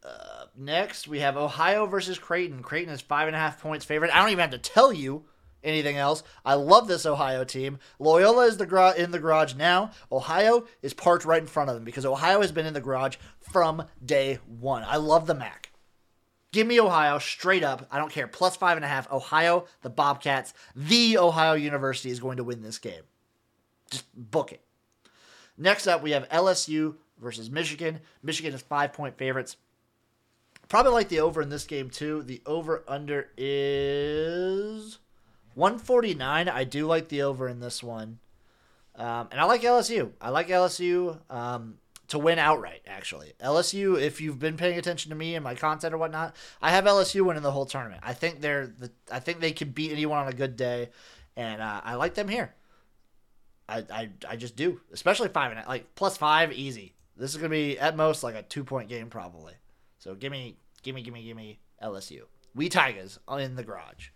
Uh, 0.06 0.45
next, 0.56 1.10
we 1.10 1.19
have 1.19 1.36
Ohio 1.36 1.86
versus 1.86 2.17
Creighton. 2.17 2.63
Creighton 2.63 2.93
is 2.93 3.02
five 3.02 3.28
and 3.28 3.36
a 3.36 3.39
half 3.39 3.62
points 3.62 3.84
favorite. 3.84 4.15
I 4.15 4.22
don't 4.22 4.30
even 4.30 4.39
have 4.39 4.52
to 4.52 4.58
tell 4.58 4.93
you 4.93 5.26
anything 5.63 5.98
else. 5.98 6.24
I 6.45 6.56
love 6.56 6.88
this 6.88 7.06
Ohio 7.06 7.43
team. 7.43 7.80
Loyola 8.00 8.45
is 8.45 8.58
the 8.58 8.65
gra- 8.65 8.95
in 8.95 9.12
the 9.12 9.19
garage 9.19 9.56
now. 9.56 9.91
Ohio 10.12 10.65
is 10.82 10.93
parked 10.93 11.26
right 11.26 11.41
in 11.41 11.48
front 11.48 11.69
of 11.69 11.76
them 11.76 11.84
because 11.84 12.06
Ohio 12.06 12.41
has 12.41 12.52
been 12.52 12.65
in 12.65 12.74
the 12.74 12.82
garage 12.82 13.17
from 13.39 13.84
day 14.04 14.39
one. 14.48 14.84
I 14.86 14.98
love 14.98 15.28
the 15.28 15.36
MAC. 15.36 15.72
Give 16.52 16.65
me 16.65 16.80
Ohio 16.80 17.19
straight 17.19 17.63
up. 17.63 17.88
I 17.91 18.00
don't 18.00 18.12
care. 18.12 18.28
Plus 18.28 18.56
five 18.56 18.78
and 18.78 18.86
a 18.86 18.88
half. 18.88 19.12
Ohio, 19.12 19.65
the 19.82 19.89
Bobcats, 19.89 20.54
the 20.76 21.17
Ohio 21.17 21.54
University 21.54 22.10
is 22.10 22.19
going 22.19 22.38
to 22.38 22.43
win 22.43 22.63
this 22.63 22.80
game. 22.80 23.04
Just 23.91 24.06
book 24.15 24.52
it. 24.52 24.62
Next 25.58 25.88
up, 25.88 26.02
we 26.02 26.12
have 26.12 26.28
LSU 26.30 26.95
versus 27.19 27.52
Michigan. 27.52 28.00
Michigan 28.24 28.54
is 28.54 28.62
five 28.62 28.93
point 28.93 29.17
favorites. 29.17 29.58
Probably 30.69 30.91
like 30.91 31.10
the 31.10 31.19
over 31.19 31.41
in 31.41 31.50
this 31.50 31.65
game 31.65 31.89
too. 31.89 32.24
The 32.24 32.41
over 32.45 32.84
under 32.88 33.30
is 33.38 35.00
149. 35.60 36.50
I 36.50 36.63
do 36.63 36.88
like 36.88 37.10
the 37.10 37.22
over 37.24 37.48
in 37.48 37.60
this 37.60 37.84
one. 37.84 38.19
Um, 38.95 39.28
and 39.32 39.39
I 39.39 39.43
like 39.43 39.62
LSU. 39.62 40.12
I 40.19 40.30
like 40.30 40.48
LSU 40.48 41.19
um, 41.30 41.78
to 42.08 42.17
win 42.17 42.39
outright, 42.39 42.82
actually. 42.88 43.34
LSU, 43.43 44.02
if 44.02 44.19
you've 44.19 44.39
been 44.39 44.58
paying 44.58 44.78
attention 44.78 45.10
to 45.10 45.15
me 45.15 45.36
and 45.36 45.43
my 45.43 45.56
content 45.56 45.93
or 45.93 45.98
whatnot, 45.98 46.36
I 46.62 46.72
have 46.72 46.86
LSU 46.86 47.22
winning 47.22 47.43
the 47.43 47.52
whole 47.52 47.65
tournament. 47.65 48.02
I 48.04 48.13
think 48.13 48.41
they're 48.41 48.67
the, 48.67 48.89
I 49.12 49.19
think 49.19 49.39
they 49.39 49.52
can 49.52 49.69
beat 49.69 49.91
anyone 49.91 50.17
on 50.17 50.28
a 50.28 50.34
good 50.34 50.56
day, 50.56 50.89
and 51.36 51.62
uh, 51.62 51.82
I 51.84 51.95
like 51.95 52.15
them 52.15 52.28
here. 52.28 52.54
I, 53.67 53.86
I, 53.91 54.10
I 54.28 54.36
just 54.36 54.56
do, 54.56 54.82
especially 54.91 55.30
five 55.30 55.56
and 55.56 55.67
like 55.67 55.93
plus 55.95 56.17
five, 56.17 56.52
easy. 56.52 56.95
This 57.15 57.32
is 57.32 57.38
gonna 57.38 57.50
be 57.50 57.78
at 57.78 57.95
most 57.95 58.24
like 58.24 58.36
a 58.36 58.41
two 58.41 58.63
point 58.63 58.89
game 58.89 59.10
probably. 59.10 59.54
So 60.00 60.15
give 60.15 60.32
me, 60.32 60.56
give 60.82 60.95
me, 60.95 61.04
give 61.04 61.13
me, 61.13 61.24
give 61.24 61.38
me 61.38 61.60
LSU. 61.84 62.22
We 62.56 62.67
Tigers 62.67 63.19
in 63.38 63.56
the 63.56 63.63
garage. 63.63 64.10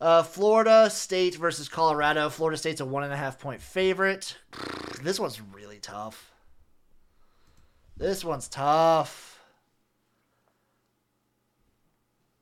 Uh, 0.00 0.22
Florida 0.22 0.90
State 0.90 1.36
versus 1.36 1.68
Colorado. 1.68 2.28
Florida 2.28 2.58
State's 2.58 2.80
a 2.80 2.84
one 2.84 3.04
and 3.04 3.12
a 3.12 3.16
half 3.16 3.38
point 3.38 3.60
favorite. 3.60 4.36
This 5.02 5.20
one's 5.20 5.40
really 5.40 5.78
tough. 5.78 6.32
This 7.96 8.24
one's 8.24 8.48
tough. 8.48 9.40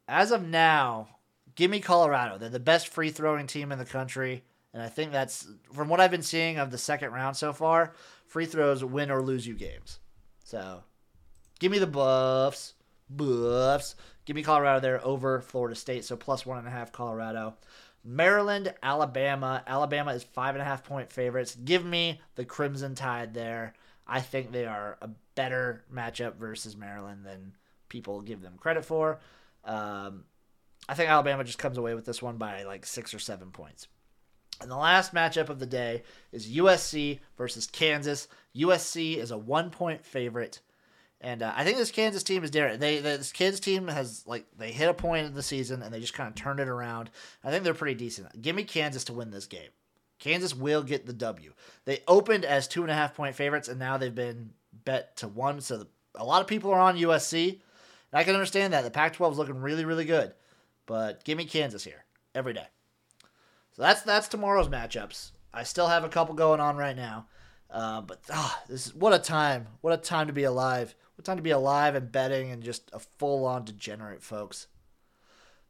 As 0.08 0.32
of 0.32 0.46
now, 0.46 1.08
give 1.54 1.70
me 1.70 1.80
Colorado. 1.80 2.38
They're 2.38 2.48
the 2.48 2.58
best 2.60 2.88
free 2.88 3.10
throwing 3.10 3.46
team 3.46 3.70
in 3.70 3.78
the 3.78 3.84
country. 3.84 4.42
And 4.72 4.82
I 4.82 4.88
think 4.88 5.12
that's, 5.12 5.46
from 5.72 5.88
what 5.88 6.00
I've 6.00 6.10
been 6.10 6.22
seeing 6.22 6.58
of 6.58 6.70
the 6.70 6.78
second 6.78 7.12
round 7.12 7.36
so 7.36 7.52
far, 7.52 7.92
free 8.26 8.46
throws 8.46 8.82
win 8.82 9.10
or 9.10 9.22
lose 9.22 9.46
you 9.46 9.54
games. 9.54 10.00
So 10.44 10.82
give 11.60 11.70
me 11.70 11.78
the 11.78 11.86
buffs. 11.86 12.74
Buffs. 13.10 13.94
Give 14.24 14.36
me 14.36 14.42
Colorado 14.42 14.80
there 14.80 15.04
over 15.04 15.40
Florida 15.40 15.74
State. 15.74 16.04
So 16.04 16.16
plus 16.16 16.46
one 16.46 16.58
and 16.58 16.68
a 16.68 16.70
half 16.70 16.92
Colorado. 16.92 17.54
Maryland, 18.04 18.74
Alabama. 18.82 19.62
Alabama 19.66 20.12
is 20.12 20.22
five 20.24 20.54
and 20.54 20.62
a 20.62 20.64
half 20.64 20.84
point 20.84 21.10
favorites. 21.10 21.56
Give 21.64 21.84
me 21.84 22.20
the 22.34 22.44
Crimson 22.44 22.94
Tide 22.94 23.34
there. 23.34 23.74
I 24.06 24.20
think 24.20 24.50
they 24.50 24.66
are 24.66 24.98
a 25.00 25.08
better 25.34 25.84
matchup 25.92 26.34
versus 26.36 26.76
Maryland 26.76 27.24
than 27.24 27.52
people 27.88 28.20
give 28.20 28.42
them 28.42 28.54
credit 28.58 28.84
for. 28.84 29.20
Um, 29.64 30.24
I 30.88 30.94
think 30.94 31.08
Alabama 31.08 31.44
just 31.44 31.58
comes 31.58 31.78
away 31.78 31.94
with 31.94 32.04
this 32.04 32.20
one 32.20 32.36
by 32.36 32.64
like 32.64 32.84
six 32.84 33.14
or 33.14 33.18
seven 33.20 33.50
points. 33.50 33.86
And 34.60 34.70
the 34.70 34.76
last 34.76 35.14
matchup 35.14 35.48
of 35.48 35.58
the 35.58 35.66
day 35.66 36.02
is 36.30 36.48
USC 36.48 37.20
versus 37.36 37.66
Kansas. 37.66 38.28
USC 38.56 39.16
is 39.16 39.30
a 39.30 39.38
one 39.38 39.70
point 39.70 40.04
favorite. 40.04 40.60
And 41.22 41.40
uh, 41.40 41.52
I 41.54 41.62
think 41.64 41.78
this 41.78 41.92
Kansas 41.92 42.24
team 42.24 42.42
is 42.42 42.50
different. 42.50 42.80
They 42.80 42.98
this 42.98 43.30
Kansas 43.30 43.60
team 43.60 43.86
has 43.86 44.24
like 44.26 44.44
they 44.58 44.72
hit 44.72 44.88
a 44.88 44.94
point 44.94 45.28
in 45.28 45.34
the 45.34 45.42
season 45.42 45.80
and 45.80 45.94
they 45.94 46.00
just 46.00 46.14
kind 46.14 46.28
of 46.28 46.34
turned 46.34 46.58
it 46.58 46.68
around. 46.68 47.10
I 47.44 47.50
think 47.50 47.62
they're 47.62 47.74
pretty 47.74 47.94
decent. 47.94 48.42
Give 48.42 48.56
me 48.56 48.64
Kansas 48.64 49.04
to 49.04 49.12
win 49.12 49.30
this 49.30 49.46
game. 49.46 49.70
Kansas 50.18 50.54
will 50.54 50.82
get 50.82 51.06
the 51.06 51.12
W. 51.12 51.52
They 51.84 52.00
opened 52.08 52.44
as 52.44 52.66
two 52.66 52.82
and 52.82 52.90
a 52.90 52.94
half 52.94 53.14
point 53.14 53.36
favorites 53.36 53.68
and 53.68 53.78
now 53.78 53.96
they've 53.96 54.14
been 54.14 54.50
bet 54.84 55.16
to 55.18 55.28
one. 55.28 55.60
So 55.60 55.78
the, 55.78 55.86
a 56.16 56.24
lot 56.24 56.42
of 56.42 56.48
people 56.48 56.72
are 56.72 56.80
on 56.80 56.98
USC. 56.98 57.50
And 57.50 58.20
I 58.20 58.24
can 58.24 58.34
understand 58.34 58.72
that 58.72 58.82
the 58.82 58.90
Pac-12 58.90 59.32
is 59.32 59.38
looking 59.38 59.60
really 59.60 59.84
really 59.84 60.04
good, 60.04 60.34
but 60.86 61.22
give 61.22 61.38
me 61.38 61.44
Kansas 61.44 61.84
here 61.84 62.04
every 62.34 62.52
day. 62.52 62.66
So 63.74 63.82
that's 63.82 64.02
that's 64.02 64.26
tomorrow's 64.26 64.68
matchups. 64.68 65.30
I 65.54 65.62
still 65.62 65.86
have 65.86 66.02
a 66.02 66.08
couple 66.08 66.34
going 66.34 66.60
on 66.60 66.76
right 66.76 66.96
now. 66.96 67.26
Uh, 67.70 68.02
but 68.02 68.20
ah, 68.30 68.62
this 68.68 68.88
is 68.88 68.94
what 68.94 69.14
a 69.14 69.18
time! 69.18 69.66
What 69.80 69.94
a 69.94 69.96
time 69.96 70.26
to 70.26 70.32
be 70.32 70.44
alive! 70.44 70.94
What 71.22 71.26
time 71.26 71.36
to 71.36 71.42
be 71.44 71.50
alive 71.50 71.94
and 71.94 72.10
betting 72.10 72.50
and 72.50 72.64
just 72.64 72.90
a 72.92 72.98
full-on 72.98 73.64
degenerate, 73.64 74.24
folks. 74.24 74.66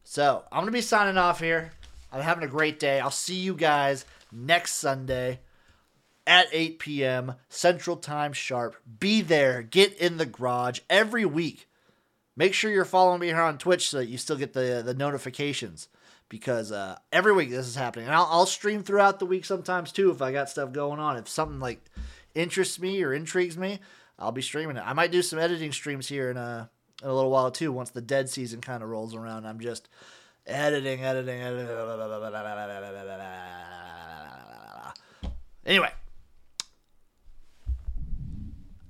So 0.03 0.45
I'm 0.51 0.63
gonna 0.63 0.71
be 0.71 0.81
signing 0.81 1.19
off 1.19 1.41
here. 1.41 1.73
I'm 2.11 2.23
having 2.23 2.43
a 2.43 2.49
great 2.49 2.81
day. 2.81 3.01
I'll 3.01 3.11
see 3.11 3.35
you 3.35 3.55
guys 3.55 4.07
next 4.33 4.77
Sunday 4.77 5.41
at 6.27 6.47
8 6.53 6.79
p.m. 6.79 7.35
Central 7.51 7.99
Time 7.99 8.33
sharp. 8.33 8.77
Be 8.99 9.21
there. 9.21 9.61
Get 9.61 9.95
in 9.99 10.17
the 10.17 10.25
garage 10.25 10.81
every 10.89 11.27
week. 11.27 11.69
Make 12.35 12.55
sure 12.55 12.71
you're 12.71 12.87
following 12.87 13.21
me 13.21 13.27
here 13.27 13.43
on 13.43 13.59
Twitch 13.59 13.91
so 13.91 13.99
that 13.99 14.09
you 14.09 14.17
still 14.17 14.37
get 14.37 14.55
the 14.55 14.83
the 14.83 14.95
notifications 14.95 15.89
because 16.31 16.73
uh, 16.73 16.97
every 17.13 17.35
week 17.35 17.51
this 17.51 17.67
is 17.67 17.77
happening. 17.77 18.07
And 18.07 18.15
I'll, 18.15 18.29
I'll, 18.31 18.47
stream 18.47 18.83
throughout 18.83 19.19
the 19.19 19.27
week 19.27 19.45
sometimes 19.45 19.93
too 19.93 20.13
if 20.13 20.23
I 20.23 20.33
got 20.33 20.49
stuff 20.49 20.73
going 20.73 20.99
on. 20.99 21.19
If 21.19 21.29
something 21.29 21.61
like 21.61 21.85
interests 22.35 22.81
me 22.81 23.03
or 23.03 23.13
intrigues 23.13 23.59
me, 23.59 23.81
I'll 24.23 24.33
be 24.33 24.43
streaming 24.43 24.77
it. 24.77 24.85
I 24.87 24.93
might 24.93 25.11
do 25.11 25.21
some 25.21 25.39
editing 25.39 25.73
streams 25.73 26.09
here 26.09 26.31
in 26.31 26.37
a, 26.37 26.71
in 27.03 27.09
a 27.09 27.15
little 27.15 27.31
while 27.31 27.51
too 27.51 27.73
once 27.73 27.91
the 27.91 28.01
dead 28.01 28.31
season 28.31 28.61
kind 28.61 28.83
of 28.83 28.89
rolls 28.89 29.15
around. 29.15 29.47
I'm 29.47 29.59
just 29.61 29.89
editing, 30.47 31.03
editing, 31.03 31.41
editing. 31.41 31.67
Anyway, 35.67 35.91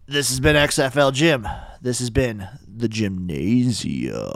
this 0.06 0.28
has 0.28 0.40
been 0.40 0.56
XFL 0.56 1.12
Jim. 1.12 1.46
This 1.80 1.98
has 1.98 2.10
been 2.10 2.46
the 2.66 2.88
Jimnasium. 2.88 4.32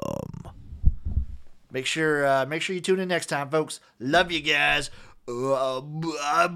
Make 1.70 1.86
sure 1.86 2.26
uh, 2.26 2.46
make 2.46 2.62
sure 2.62 2.74
you 2.74 2.80
tune 2.80 3.00
in 3.00 3.08
next 3.08 3.26
time, 3.26 3.50
folks. 3.50 3.80
Love 4.00 4.32
you 4.32 4.40
guys. 4.40 4.90
Uh, 5.28 6.54